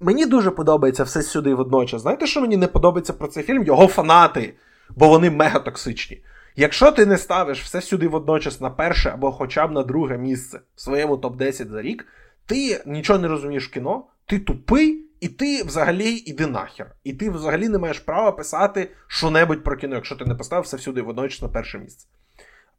[0.00, 2.02] мені дуже подобається все сюди і водночас.
[2.02, 3.62] Знаєте, що мені не подобається про цей фільм?
[3.62, 4.54] Його фанати,
[4.96, 6.22] бо вони мега токсичні.
[6.56, 10.60] Якщо ти не ставиш все сюди водночас на перше або хоча б на друге місце
[10.74, 12.06] в своєму топ-10 за рік,
[12.46, 16.94] ти нічого не розумієш в кіно, ти тупий, і ти взагалі іди нахер.
[17.04, 20.76] І ти взагалі не маєш права писати що-небудь про кіно, якщо ти не поставив все
[20.76, 22.08] всюди водночас на перше місце.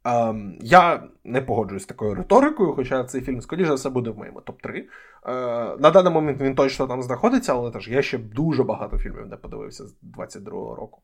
[0.04, 4.18] Ем, Я не погоджуюсь з такою риторикою, хоча цей фільм, скоріше за все, буде в
[4.18, 4.76] моєму топ-3.
[4.76, 4.84] Е,
[5.78, 9.36] На даний момент він точно там знаходиться, але теж я ще дуже багато фільмів не
[9.36, 11.00] подивився з 22-го року.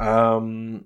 [0.00, 0.80] Ем,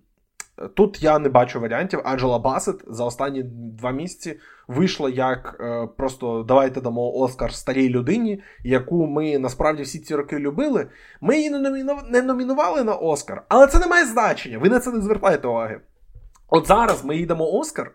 [0.74, 2.00] Тут я не бачу варіантів.
[2.04, 4.38] Анджела Басет за останні два місяці
[4.68, 10.38] вийшла як е, просто давайте дамо Оскар старій людині, яку ми насправді всі ці роки
[10.38, 10.86] любили.
[11.20, 11.98] Ми її не, номіну...
[12.08, 14.58] не номінували на Оскар, але це не має значення.
[14.58, 15.80] Ви на це не звертаєте уваги.
[16.48, 17.92] От зараз ми їй дамо Оскар.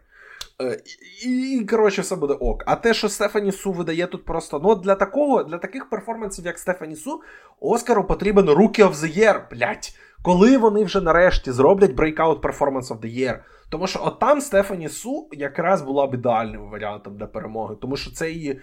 [0.62, 0.80] Е,
[1.26, 2.64] і, і, коротше, все буде ок.
[2.66, 4.60] А те, що Стефані Су видає тут просто.
[4.64, 7.22] Ну, для такого, для таких перформансів, як Стефані Су,
[7.60, 9.98] Оскару потрібен Rookie of the Year, блять.
[10.22, 13.38] Коли вони вже нарешті зроблять Breakout Performance of the Year.
[13.70, 17.76] Тому що от там Стефані Су якраз була б ідеальним варіантом для перемоги.
[17.82, 18.60] Тому що це її.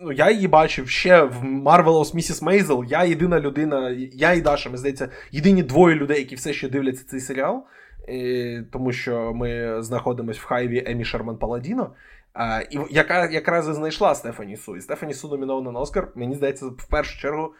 [0.00, 2.44] Ну, я її бачив ще в Marvelous Mrs.
[2.44, 2.84] Maisel.
[2.84, 7.04] Я єдина людина, я і Даша, мені здається, єдині двоє людей, які все ще дивляться
[7.06, 7.64] цей серіал.
[8.08, 11.90] І, Тому що ми знаходимося в хайві Емі Шерман Паладіно.
[12.70, 14.76] І яка якраз і знайшла Стефані Су.
[14.76, 16.08] І Стефані Су номінована на Оскар.
[16.14, 17.52] Мені здається, в першу чергу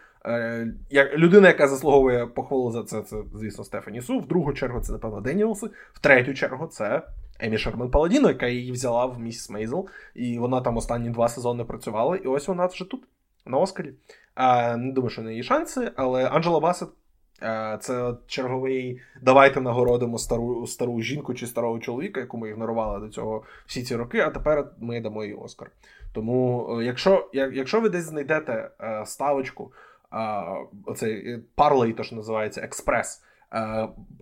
[1.16, 4.18] людина, яка заслуговує похвалу за це, це, звісно, Стефані Су.
[4.18, 5.66] В другу чергу це, напевно, Деніелси.
[5.92, 7.02] В третю чергу це
[7.40, 9.88] Емі Шерман Паладіно, яка її взяла в місіс Мейзел.
[10.14, 12.16] І вона там останні два сезони працювала.
[12.16, 13.04] І ось вона вже тут,
[13.46, 13.92] на Оскарі.
[14.34, 16.88] А, Не думаю, що в неї шанси, але Анджела Басет.
[17.42, 23.08] Е, це черговий давайте нагородимо стару стару жінку чи старого чоловіка, яку ми ігнорували до
[23.08, 25.70] цього всі ці роки, а тепер ми дамо їй Оскар.
[26.12, 28.70] Тому, е, якщо якщо ви десь знайдете
[29.04, 29.72] ставочку
[30.86, 33.22] оцей parlay, то що називається експрес.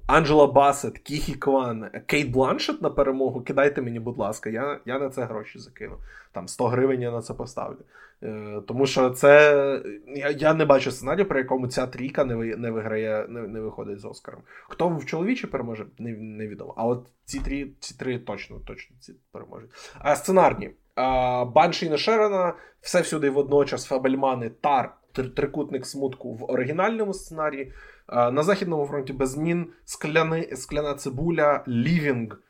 [0.07, 3.41] Анджела Басет, Кі Х'ю Кван, Кейт Бланшет на перемогу.
[3.41, 5.99] Кидайте мені, будь ласка, я я на це гроші закину.
[6.33, 7.79] Там 100 гривень я на це поставлю.
[8.23, 9.83] Е, Тому що це.
[10.17, 13.61] Я я не бачу сценарію, при якому ця трійка не ви, не виграє, не не
[13.61, 14.43] виходить з Оскаром.
[14.69, 16.75] Хто в чоловічі переможе, не, невідомо.
[16.77, 19.71] А от ці три ці три точно точно ці переможуть.
[19.99, 20.71] А сценарні.
[21.47, 27.73] Банші Шерена, все всюди водночас, Фабельмани, Тар трикутник смутку в оригінальному сценарії.
[28.09, 32.41] На Західному фронті без змін скляни, скляна цибуля, Лівінг,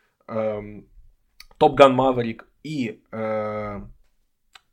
[1.59, 3.18] Top Gun Maverick і е,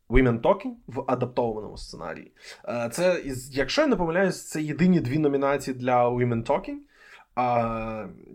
[0.10, 2.32] Women Talking в адаптованому сценарії.
[2.68, 6.78] Е, це, якщо я не помиляюсь, це єдині дві номінації для Women Talking.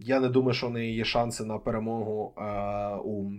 [0.00, 3.30] Я не думаю, що в неї є шанси на перемогу а, у.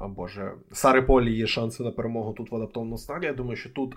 [0.00, 3.26] О Боже, Сари Полі є шанси на перемогу тут в адаптованому сценарії.
[3.26, 3.94] Я думаю, що тут.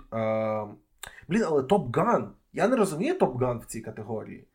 [1.28, 2.32] Блін, але Top Gun.
[2.52, 4.46] Я не розумію Top Gun в цій категорії.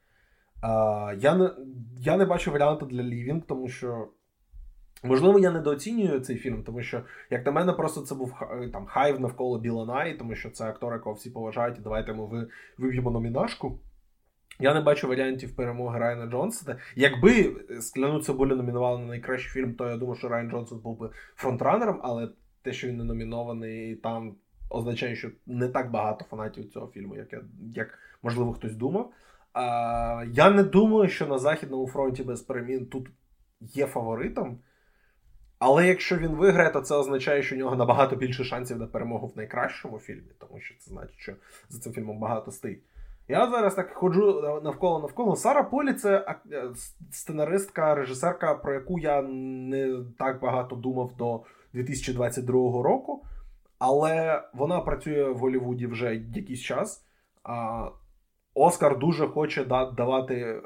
[0.62, 1.52] А, Я не
[1.98, 4.08] я не бачу варіанту для Living, тому що.
[5.06, 8.34] Можливо, я недооцінюю цей фільм, тому що, як на мене, просто це був
[8.74, 12.48] там хайв навколо Білла Наї, тому що це актор, якого всі поважають, і давайте ми
[12.78, 13.80] виб'ємо номінашку.
[14.60, 16.78] Я не бачу варіантів перемоги Райана Джонсона.
[16.96, 21.10] Якби скляну цибулю номінували на найкращий фільм, то я думаю, що Райан Джонсон був би
[21.36, 22.30] frontrunner 'ом, але
[22.62, 24.36] те, що він не номінований, там
[24.74, 27.42] означає, що не так багато фанатів цього фільму, як, я,
[27.76, 29.12] як можливо, хтось думав.
[29.54, 33.10] А, Я не думаю, що на Західному фронті без перемін тут
[33.60, 34.60] є фаворитом.
[35.60, 39.28] Але якщо він виграє, то це означає, що у нього набагато більше шансів на перемогу
[39.28, 41.34] в найкращому фільмі, тому що це значить, що
[41.70, 42.84] за цим фільмом багато стоїть.
[43.28, 45.36] Я зараз так ходжу навколо навколо.
[45.36, 46.70] Сара Полі це е,
[47.12, 53.26] сценаристка, режисерка, про яку я не так багато думав до 2022 року.
[53.86, 57.06] Але вона працює в Голлівуді вже якийсь час.
[57.44, 57.88] А
[58.54, 60.36] Оскар дуже хоче давати.
[60.36, 60.62] Е,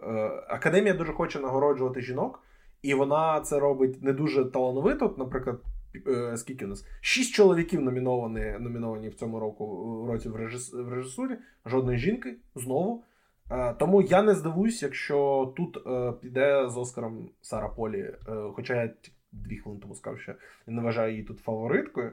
[0.48, 2.44] Академія дуже хоче нагороджувати жінок,
[2.82, 5.16] і вона це робить не дуже талановито.
[5.18, 5.60] Наприклад,
[6.08, 6.86] Е, скільки у нас?
[7.02, 13.04] Шість чоловіків номіновані номіновані в цьому року році в режисурі, жодної жінки знову.
[13.52, 18.14] Е, тому я не здивуюсь, якщо тут е, піде з Оскаром Сара Полі.
[18.54, 18.94] Хоча я
[19.32, 20.34] дві хвилини тому сказав, що
[20.68, 22.12] не вважаю її тут фавориткою.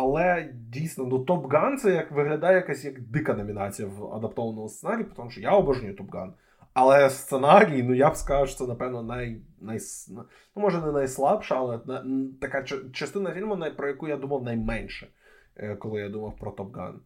[0.00, 5.06] Але дійсно, ну Top Gun це як виглядає якась як дика номінація в адаптованому сценарії,
[5.16, 6.34] тому що я обожнюю Top Gun.
[6.74, 9.78] Але сценарій, ну я б сказав, що це, напевно, най, най,
[10.10, 10.24] ну,
[10.62, 12.04] може не найслабша, але на,
[12.40, 15.08] така частина фільму, про яку я думав найменше,
[15.56, 17.00] е, коли я думав про Top Gun.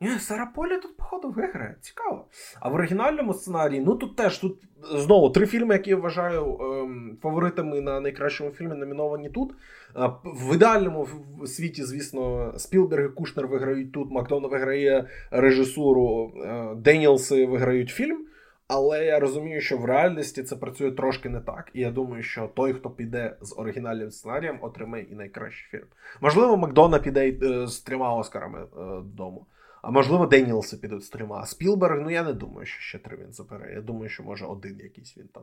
[0.00, 1.76] Ні, Сара Полі тут, походу, виграє.
[1.80, 2.24] Цікаво.
[2.60, 7.18] А в оригінальному сценарії, ну тут теж тут знову три фільми, які я вважаю ем,
[7.22, 9.50] фаворитами на найкращому фільмі, номіновані тут.
[9.96, 11.08] Е, в ідеальному
[11.46, 18.24] світі, звісно, Спілберг і Кушнер виграють тут, Макдон виграє режисуру, е, Деніелси виграють фільм.
[18.68, 21.70] Але я розумію, що в реальності це працює трошки не так.
[21.74, 25.88] І я думаю, що той, хто піде з оригінальним сценарієм, отримає і найкращий фільм.
[26.20, 28.66] Можливо, Макдона піде е, з трьома Оскарами
[29.04, 29.46] додому.
[29.82, 31.40] А можливо, Деніелси підуть з трьома.
[31.42, 33.72] А Спілберг, ну я не думаю, що ще три він забере.
[33.74, 35.42] Я думаю, що може один якийсь він там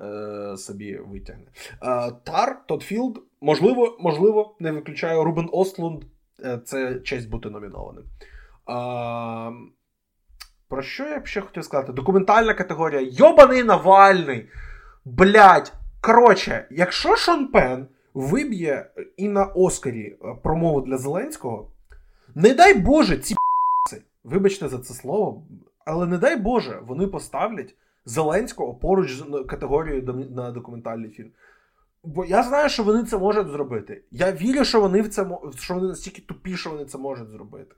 [0.00, 1.46] е, собі витягне.
[1.82, 5.24] Е, Тар, Тодд Філд, можливо, можливо, не виключаю.
[5.24, 6.04] Рубен Остлунд.
[6.44, 8.04] Е, це честь бути номінованим.
[8.04, 8.06] Е,
[10.68, 11.92] про що я б ще хотів сказати?
[11.92, 13.08] Документальна категорія.
[13.12, 14.48] Йобаний Навальний.
[15.04, 15.72] Блять.
[16.00, 21.70] Коротше, якщо Шон Пен виб'є і на Оскарі е, промову для Зеленського,
[22.34, 23.34] не дай Боже, ці
[24.24, 25.46] Вибачте за це слово,
[25.84, 31.30] але не дай Боже, вони поставлять Зеленського поруч з категорією на документальний фільм.
[32.04, 34.04] Бо я знаю, що вони це можуть зробити.
[34.10, 37.74] Я вірю, що вони в це що вони настільки тупі, що вони це можуть зробити.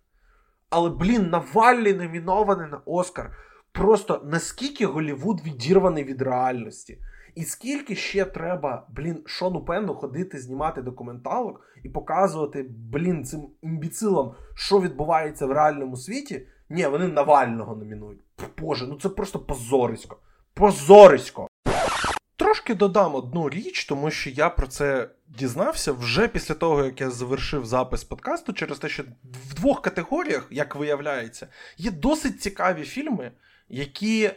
[0.70, 3.36] Але, блін, Навальний номінований на Оскар.
[3.72, 6.98] Просто наскільки Голівуд відірваний від реальності.
[7.34, 14.34] І скільки ще треба, блін, Шону Пенну ходити, знімати документалок і показувати, блін, цим імбіцилам,
[14.54, 16.46] що відбувається в реальному світі.
[16.68, 18.20] Ні, вони Навального номінують.
[18.58, 20.18] Боже, ну це просто позорисько.
[20.54, 21.48] Позорисько.
[22.36, 27.10] Трошки додам одну річ, тому що я про це дізнався вже після того, як я
[27.10, 29.02] завершив запис подкасту, через те, що
[29.48, 33.32] в двох категоріях, як виявляється, є досить цікаві фільми,
[33.68, 34.30] які.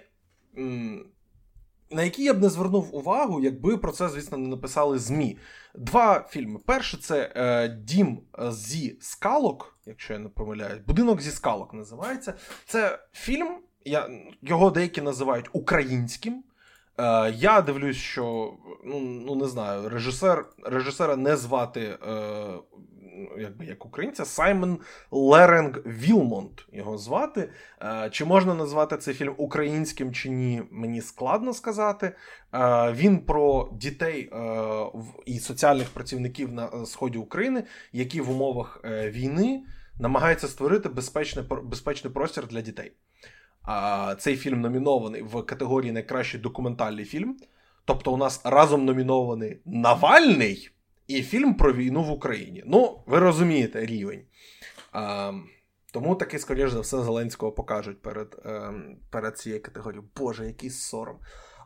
[1.91, 5.37] На які я б не звернув увагу, якби про це, звісно, не написали ЗМІ.
[5.75, 6.59] Два фільми.
[6.65, 8.19] Перший це е, Дім
[8.49, 12.33] зі скалок, якщо я не помиляюсь, будинок зі скалок називається.
[12.65, 14.09] Це фільм, я,
[14.41, 16.43] його деякі називають українським.
[16.97, 18.53] Е, Я дивлюсь, що
[18.85, 21.97] ну ну не знаю, режисер, режисера не звати е,
[23.39, 24.79] якби як українця, Саймон
[25.11, 27.49] Леренг Вілмонт його звати.
[27.81, 32.15] Е, чи можна назвати цей фільм українським чи ні, мені складно сказати.
[32.53, 34.39] Е, він про дітей е,
[35.25, 39.63] і соціальних працівників на сході України, які в умовах війни
[39.99, 42.91] намагаються створити безпечний, безпечний простір для дітей.
[44.17, 47.37] Цей фільм номінований в категорії найкращий документальний фільм.
[47.85, 50.69] Тобто, у нас разом номінований Навальний
[51.07, 52.63] і фільм про війну в Україні.
[52.65, 54.21] Ну, ви розумієте рівень.
[54.91, 55.33] А,
[55.93, 58.73] Тому таки, скоріш за все, Зеленського покажуть перед, е,
[59.11, 60.09] перед цією категорією.
[60.15, 61.19] Боже, який сором.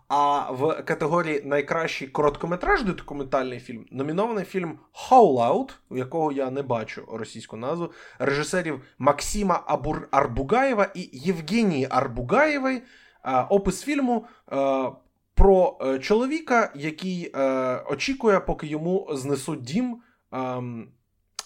[0.07, 7.07] А в категорії найкращий короткометражний документальний фільм номінований фільм Howl у якого я не бачу
[7.11, 12.81] російську назву, режисерів Максима Абур Арбугаєва і Євгенії Арбугаєвої.
[13.49, 14.25] Опис фільму
[15.35, 20.01] про е, чоловіка, який е, очікує, поки йому знесуть дім.
[20.31, 20.91] Ем,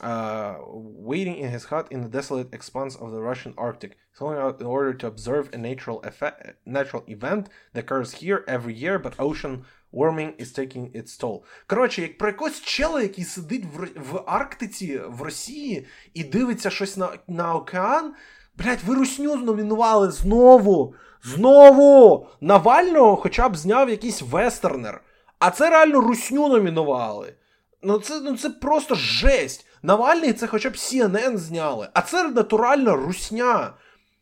[0.02, 4.60] uh, waiting in his hut in the desolate expanse of the Russian Arctic, going out
[4.60, 9.20] in order to observe a natural effect, natural event that occurs here every year, but
[9.20, 11.44] ocean warming is taking its toll.
[11.68, 16.98] Коротше, як про якогось чела, який сидить в, в Арктиці в Росії і дивиться щось
[16.98, 18.14] на, на океан.
[18.58, 20.94] Блять, ви русню номінували знову.
[21.24, 22.28] Знову!
[22.42, 25.02] Навального хоча б зняв якийсь вестернер.
[25.40, 27.34] А це реально русню номінували.
[27.82, 29.68] Ну це ну це просто жесть.
[29.82, 31.90] Навальний це хоча б CNN зняли.
[31.94, 33.74] А це натуральна русня.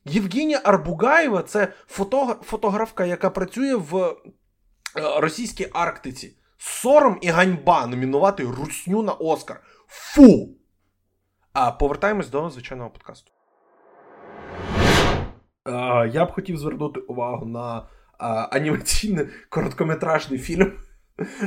[0.06, 4.14] Євгенія Арбугаєва це фото, фотографка, яка працює в е,
[4.96, 6.38] російській Арктиці.
[6.58, 9.62] Сором і ганьба номінувати русню на Оскар.
[9.88, 10.50] Фу!
[11.54, 13.33] А повертаємось до звичайного подкасту.
[16.14, 17.86] Я б хотів звернути увагу на
[18.52, 20.72] анімаційний короткометражний фільм.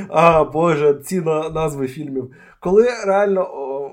[0.09, 2.35] А, Боже, ці назви фільмів.
[2.59, 3.41] Коли реально.
[3.41, 3.91] О,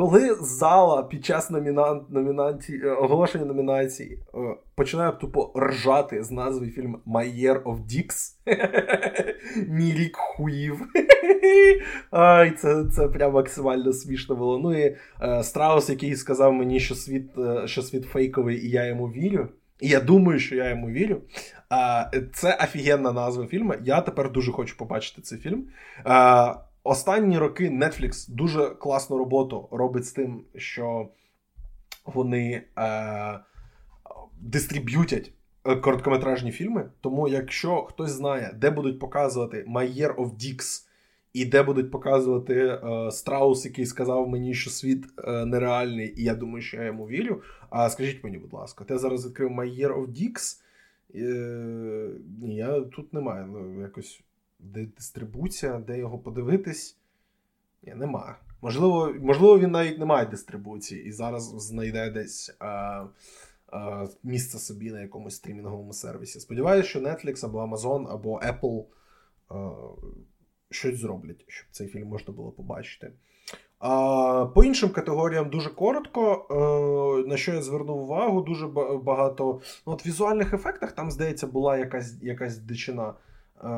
[0.00, 2.00] коли зала під час номіна...
[2.08, 4.38] номінації, е, оголошення номінації е,
[4.74, 6.66] починає тупо ржати з назви
[7.06, 8.34] My Year of Dicks,
[9.68, 10.86] Мій рік хуїв.
[12.10, 14.58] Ай, це це прям максимально смішно було.
[14.58, 17.30] Ну і е, Страус, який сказав мені, що світ
[17.64, 19.48] що світ фейковий, і я йому вірю.
[19.80, 21.20] І я думаю, що я йому вірю.
[21.68, 23.74] А, Це офігенна назва фільму.
[23.84, 25.64] Я тепер дуже хочу побачити цей фільм.
[26.84, 31.08] Останні роки Netflix дуже класну роботу робить з тим, що
[32.04, 33.40] вони е,
[34.40, 36.90] дистриб'ютять короткометражні фільми.
[37.00, 40.86] Тому, якщо хтось знає, де будуть показувати My Year of Dicks
[41.32, 46.34] і де будуть показувати е, Страус, який сказав мені, що світ е, нереальний, і я
[46.34, 47.42] думаю, що я йому вірю.
[47.70, 50.60] А скажіть мені, будь ласка, я зараз відкрив My Year of Dicks.
[51.14, 52.10] Е,
[52.42, 53.46] ні, я тут немає.
[53.46, 54.22] Ну, якось
[54.62, 56.96] де дистрибуція, де його подивитись.
[57.82, 58.34] Ні, немає.
[58.62, 63.04] Можливо, можливо, він навіть не має дистрибуції і зараз знайде десь а,
[63.72, 66.40] а, місце собі на якомусь стрімінговому сервісі.
[66.40, 68.84] Сподіваюся, що Netflix або Amazon, або Apple
[69.48, 69.70] а,
[70.70, 73.12] щось зроблять, щоб цей фільм можна було побачити.
[73.78, 76.46] А, По іншим категоріям дуже коротко.
[77.28, 78.66] На що я звернув увагу, дуже
[79.02, 79.60] багато.
[79.86, 83.14] Ну, от В візуальних ефектах там, здається, була якась якась дичина.
[83.62, 83.68] А,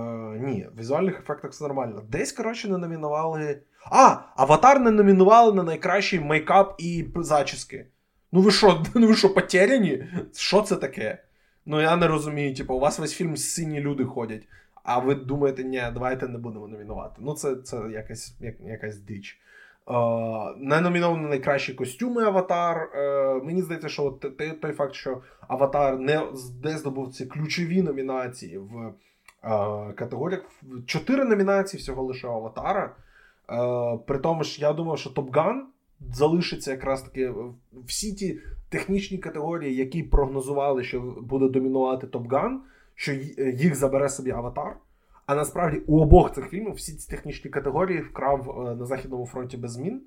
[0.41, 2.03] ні, в візуальних ефектах все нормально.
[2.09, 3.59] Десь, коротше, не номінували.
[3.91, 7.87] А, аватар не номінували на найкращий мейкап і зачіски.
[8.33, 10.05] Ну ви що, ну ви що, потеряні?
[10.35, 11.19] Що це таке?
[11.67, 12.55] Ну я не розумію.
[12.55, 14.43] Типу, у вас весь фільм сині люди ходять.
[14.83, 17.15] А ви думаєте, ні, давайте не будемо номінувати.
[17.19, 19.39] Ну, це це якась як, якась дич.
[19.87, 22.91] Uh, не номіновані найкращі костюми Аватар.
[22.97, 26.23] Uh, мені здається, що той, той факт, що Аватар не,
[26.65, 28.93] не здобув ці ключові номінації в
[29.95, 30.43] категоріях.
[30.87, 32.97] Чотири номінації всього лише Аватара.
[34.07, 35.67] При тому ж я думав, що Топган
[36.15, 37.33] залишиться якраз таки
[37.87, 38.39] всі ті
[38.69, 42.63] технічні категорії, які прогнозували, що буде домінувати Топган
[42.95, 44.77] що їх забере собі аватар.
[45.27, 49.57] А насправді у обох цих фільмів всі ці технічні категорії вкрав е, на Західному фронті
[49.57, 50.03] без змін.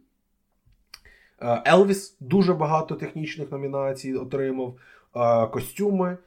[1.42, 4.76] Е, Елвіс дуже багато технічних номінацій отримав.
[5.16, 6.18] Е, костюми,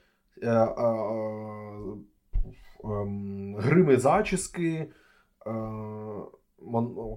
[3.59, 4.87] грими зачіски,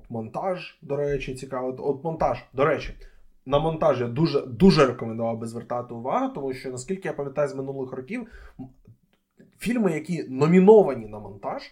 [0.09, 1.75] монтаж, до речі, цікаво.
[1.79, 2.93] От монтаж, до речі,
[3.45, 7.55] на монтаж я дуже дуже рекомендував би звертати увагу, тому що, наскільки я пам'ятаю з
[7.55, 8.27] минулих років,
[9.57, 11.63] фільми, які номіновані на монтаж,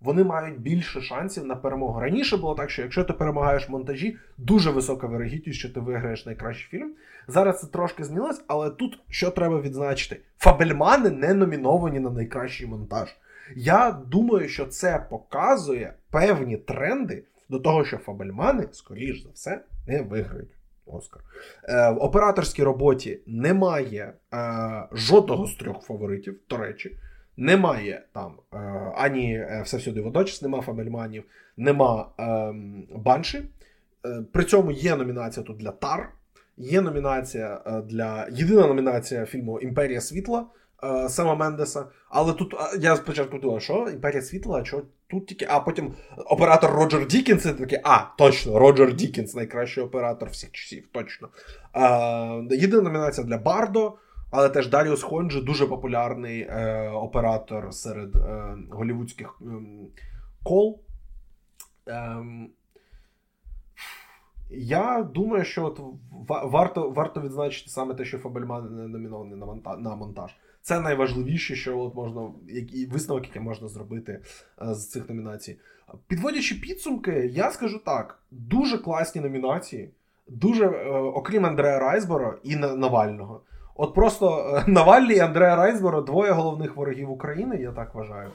[0.00, 2.00] вони мають більше шансів на перемогу.
[2.00, 6.26] Раніше було так, що якщо ти перемагаєш в монтажі, дуже висока вирогідність, що ти виграєш
[6.26, 6.94] найкращий фільм.
[7.28, 13.16] Зараз це трошки змінилось, але тут що треба відзначити: Фабельмани не номіновані на найкращий монтаж.
[13.56, 20.02] Я думаю, що це показує певні тренди до того, що Фабельмани, скоріш за все, не
[20.02, 20.50] виграють.
[20.86, 21.22] Оскар.
[21.68, 26.98] Е, В операторській роботі немає е, жодного з трьох фаворитів, до речі.
[27.36, 28.56] Немає там е,
[28.96, 31.24] ані все всюди водночас, нема Фабельманів,
[31.56, 32.54] нема е,
[32.96, 33.42] Банші.
[34.06, 36.12] Е, при цьому є номінація тут для Тар,
[36.56, 40.46] є номінація е, для єдина номінація фільму Імперія світла
[41.08, 41.86] Сема Мендеса.
[42.08, 45.46] Але тут я спочатку думав, що Імперія світла, а що тут тільки.
[45.50, 45.94] А потім
[46.26, 51.28] оператор Роджер Дікінс, це такий, а, точно, Роджер Дікінс, найкращий оператор всіх часів, точно.
[52.50, 53.98] Єдина номінація для Бардо.
[54.36, 59.46] Але теж Даріус Хонджі дуже популярний е, оператор серед е, голівудських е,
[60.42, 60.80] кол.
[61.86, 62.50] Ем,
[64.50, 65.80] я думаю, що от
[66.28, 70.36] варто варто відзначити саме те, що Фабельман номінований на монтаж, на монтаж.
[70.64, 74.20] Це найважливіше, що от можна, який висновок, який можна зробити
[74.62, 75.58] е, з цих номінацій.
[76.06, 79.90] Підводячи підсумки, я скажу так: дуже класні номінації,
[80.28, 83.40] дуже, е, окрім Андрея Райсбора і Навального.
[83.74, 88.30] От просто е, Навальний і Андрея Райсбора двоє головних ворогів України, я так вважаю.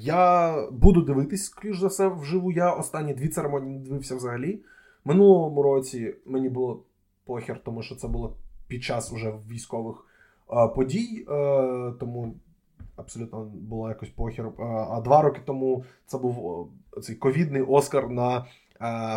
[0.00, 2.52] Я буду дивитись, скоріш за все, вживу.
[2.52, 4.60] Я останні дві церемонії не дивився взагалі.
[5.04, 6.82] Минулому році мені було
[7.24, 8.36] похер, тому що це було
[8.68, 10.04] під час уже військових
[10.74, 11.26] подій,
[12.00, 12.34] тому
[12.96, 14.50] абсолютно було якось похер.
[14.90, 16.68] А два роки тому це був
[17.02, 18.44] цей ковідний Оскар на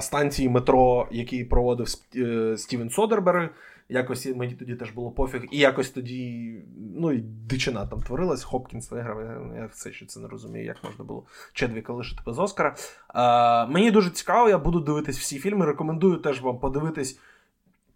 [0.01, 3.49] станції метро, який проводив е, Стівен Содерберг.
[3.89, 6.55] Якось мені тоді теж було пофіг, і якось тоді,
[6.95, 9.21] ну і дичина там творилась, Хопкінс виграв.
[9.55, 11.23] Я все ще це не розумію, як можна було
[11.53, 12.75] Чедвіка лишити без Оскара.
[13.15, 15.65] Е, Мені дуже цікаво, я буду дивитись всі фільми.
[15.65, 17.19] Рекомендую теж вам подивитись.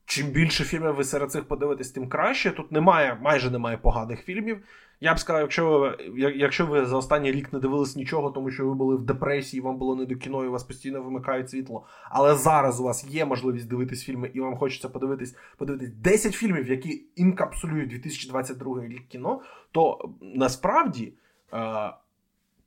[0.10, 2.52] Чим більше фільмів ви серед цих подивитесь, тим краще.
[2.52, 4.58] Тут немає, майже немає поганих фільмів.
[5.02, 5.98] Я б сказав, якщо ви
[6.36, 9.78] якщо ви за останній рік не дивились нічого, тому що ви були в депресії, вам
[9.78, 11.86] було не до кіно, і у вас постійно вимикають світло.
[12.10, 16.70] Але зараз у вас є можливість дивитись фільми, і вам хочеться подивитись подивитись 10 фільмів,
[16.70, 19.42] які інкапсулюють 2022 рік кіно,
[19.72, 21.14] то насправді.
[21.54, 21.94] Е-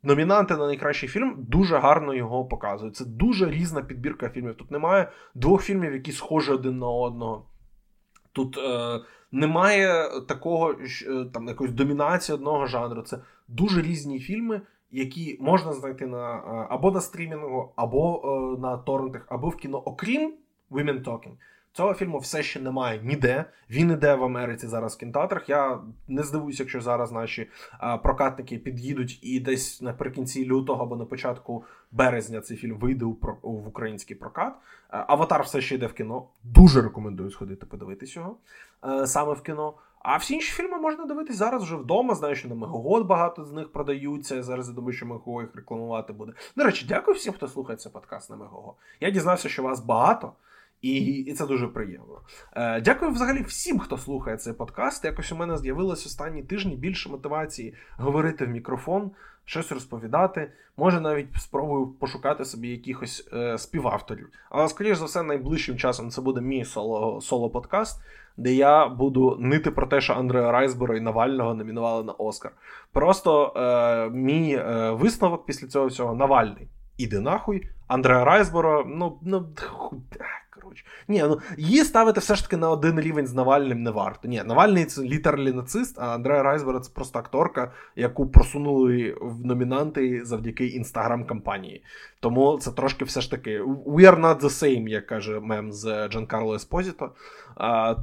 [0.03, 2.97] Номінанти на найкращий фільм дуже гарно його показують.
[2.97, 4.55] Це дуже різна підбірка фільмів.
[4.55, 7.47] Тут немає двох фільмів, які схожі один на одного.
[8.33, 9.01] Тут е,
[9.33, 13.03] немає такого е, там якоїсь домінації одного жанру.
[13.03, 18.77] Це дуже різні фільми, які можна знайти на е, або на стрімінгу, або е, на
[18.77, 20.35] торрентах, або в кіно, окрім
[20.71, 21.33] Women Talking.
[21.73, 23.45] Цього фільму все ще немає ніде.
[23.71, 25.49] Він іде в Америці зараз в кінотеатрах.
[25.49, 27.49] Я не здивуюся, якщо зараз наші
[27.79, 33.16] а, прокатники під'їдуть і десь наприкінці лютого або на початку березня цей фільм вийде у,
[33.43, 34.55] в український прокат.
[34.89, 36.29] Аватар все ще йде в кіно.
[36.45, 38.37] Дуже рекомендую сходити подивитись його
[38.81, 39.75] а, саме в кіно.
[40.03, 42.14] А всі інші фільми можна дивитись зараз вже вдома.
[42.14, 44.35] Знаю, що на Мегагод багато з них продаються.
[44.35, 46.33] Я Зараз я думаю, що Мегого їх рекламувати буде.
[46.57, 48.75] До речі, дякую всім, хто слухає цей подкаст на Мегого.
[49.01, 50.33] Я дізнався, що вас багато.
[50.83, 52.20] І це дуже приємно.
[52.53, 55.05] Е, Дякую взагалі всім, хто слухає цей подкаст.
[55.05, 59.11] Якось у мене з'явилось останні тижні більше мотивації говорити в мікрофон,
[59.45, 60.53] щось розповідати.
[60.76, 64.28] Може, навіть спробую пошукати собі якихось е, співавторів.
[64.51, 68.01] Але, скоріш за все, найближчим часом це буде мій соло, соло-подкаст,
[68.37, 72.53] де я буду нити про те, що Андрея Райсбора і Навального номінували на Оскар.
[72.93, 76.68] Просто е, мій е, висновок після цього всього Навальний.
[76.97, 77.68] Іди нахуй.
[77.89, 79.47] Андреа Райсборо, ну, ну
[80.61, 80.85] коротше.
[81.09, 84.29] Ні, ну її ставити все ж таки на один рівень з Навальним не варто.
[84.29, 90.25] Ні, Навальний це літерлі нацист, а Андреа Райсбера це просто акторка, яку просунули в номінанти
[90.25, 91.85] завдяки інстаграм-кампанії.
[92.21, 96.09] Тому це трошки все ж таки we are not the same, як каже мем з
[96.09, 97.11] Джанкарло Еспозіто.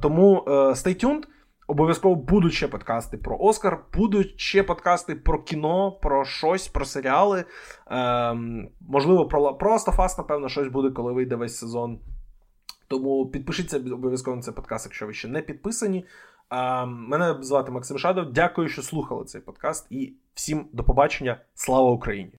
[0.02, 1.24] Тому uh, stay tuned.
[1.70, 7.44] Обов'язково будуть ще подкасти про Оскар, будуть ще подкасти про кіно, про щось, про серіали.
[7.90, 11.98] Ем, Можливо, про Last of напевно, щось буде, коли вийде весь сезон.
[12.88, 16.04] Тому підпишіться обов'язково на цей подкаст, якщо ви ще не підписані.
[16.48, 18.32] А, Мене звати Максим Шадов.
[18.32, 21.40] Дякую, що слухали цей подкаст, і всім до побачення.
[21.54, 22.32] Слава Україні!